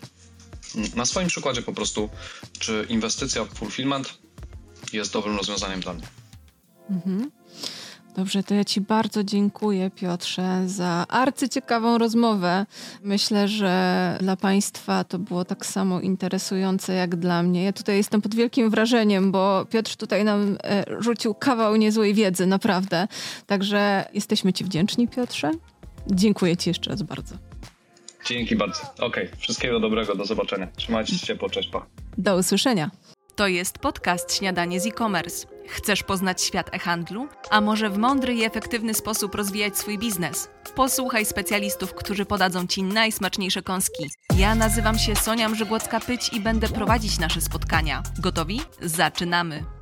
na 0.94 1.04
swoim 1.06 1.28
przykładzie 1.28 1.62
po 1.62 1.72
prostu, 1.72 2.10
czy 2.58 2.86
inwestycja 2.88 3.44
w 3.44 3.54
fulfillment 3.54 4.18
jest 4.92 5.12
dobrym 5.12 5.36
rozwiązaniem 5.36 5.80
dla 5.80 5.94
mnie. 5.94 6.06
Mhm. 6.90 7.30
Dobrze, 8.16 8.42
to 8.42 8.54
ja 8.54 8.64
Ci 8.64 8.80
bardzo 8.80 9.24
dziękuję, 9.24 9.90
Piotrze, 9.90 10.62
za 10.66 11.04
arcyciekawą 11.08 11.98
rozmowę. 11.98 12.66
Myślę, 13.02 13.48
że 13.48 14.16
dla 14.20 14.36
Państwa 14.36 15.04
to 15.04 15.18
było 15.18 15.44
tak 15.44 15.66
samo 15.66 16.00
interesujące 16.00 16.94
jak 16.94 17.16
dla 17.16 17.42
mnie. 17.42 17.64
Ja 17.64 17.72
tutaj 17.72 17.96
jestem 17.96 18.22
pod 18.22 18.34
wielkim 18.34 18.70
wrażeniem, 18.70 19.32
bo 19.32 19.66
Piotr 19.70 19.96
tutaj 19.96 20.24
nam 20.24 20.58
e, 20.64 20.84
rzucił 20.98 21.34
kawał 21.34 21.76
niezłej 21.76 22.14
wiedzy, 22.14 22.46
naprawdę. 22.46 23.08
Także 23.46 24.04
jesteśmy 24.14 24.52
Ci 24.52 24.64
wdzięczni, 24.64 25.08
Piotrze. 25.08 25.50
Dziękuję 26.06 26.56
Ci 26.56 26.70
jeszcze 26.70 26.90
raz 26.90 27.02
bardzo. 27.02 27.34
Dzięki 28.26 28.56
bardzo. 28.56 28.80
Okej, 28.98 29.26
okay. 29.26 29.38
wszystkiego 29.38 29.80
dobrego, 29.80 30.14
do 30.14 30.24
zobaczenia. 30.24 30.68
Trzymajcie 30.76 31.18
się 31.18 31.26
ciepło, 31.26 31.50
cześć, 31.50 31.68
pa. 31.68 31.86
Do 32.18 32.36
usłyszenia. 32.36 32.90
To 33.36 33.48
jest 33.48 33.78
podcast 33.78 34.34
Śniadanie 34.34 34.80
z 34.80 34.86
e-commerce. 34.86 35.59
Chcesz 35.70 36.02
poznać 36.02 36.42
świat 36.42 36.74
e-handlu? 36.74 37.28
A 37.50 37.60
może 37.60 37.90
w 37.90 37.98
mądry 37.98 38.34
i 38.34 38.44
efektywny 38.44 38.94
sposób 38.94 39.34
rozwijać 39.34 39.78
swój 39.78 39.98
biznes? 39.98 40.48
Posłuchaj 40.74 41.26
specjalistów, 41.26 41.94
którzy 41.94 42.24
podadzą 42.24 42.66
Ci 42.66 42.82
najsmaczniejsze 42.82 43.62
kąski. 43.62 44.10
Ja 44.36 44.54
nazywam 44.54 44.98
się 44.98 45.16
Sonia 45.16 45.48
Mrzygłocka-Pyć 45.48 46.34
i 46.34 46.40
będę 46.40 46.68
prowadzić 46.68 47.18
nasze 47.18 47.40
spotkania. 47.40 48.02
Gotowi? 48.18 48.60
Zaczynamy! 48.82 49.79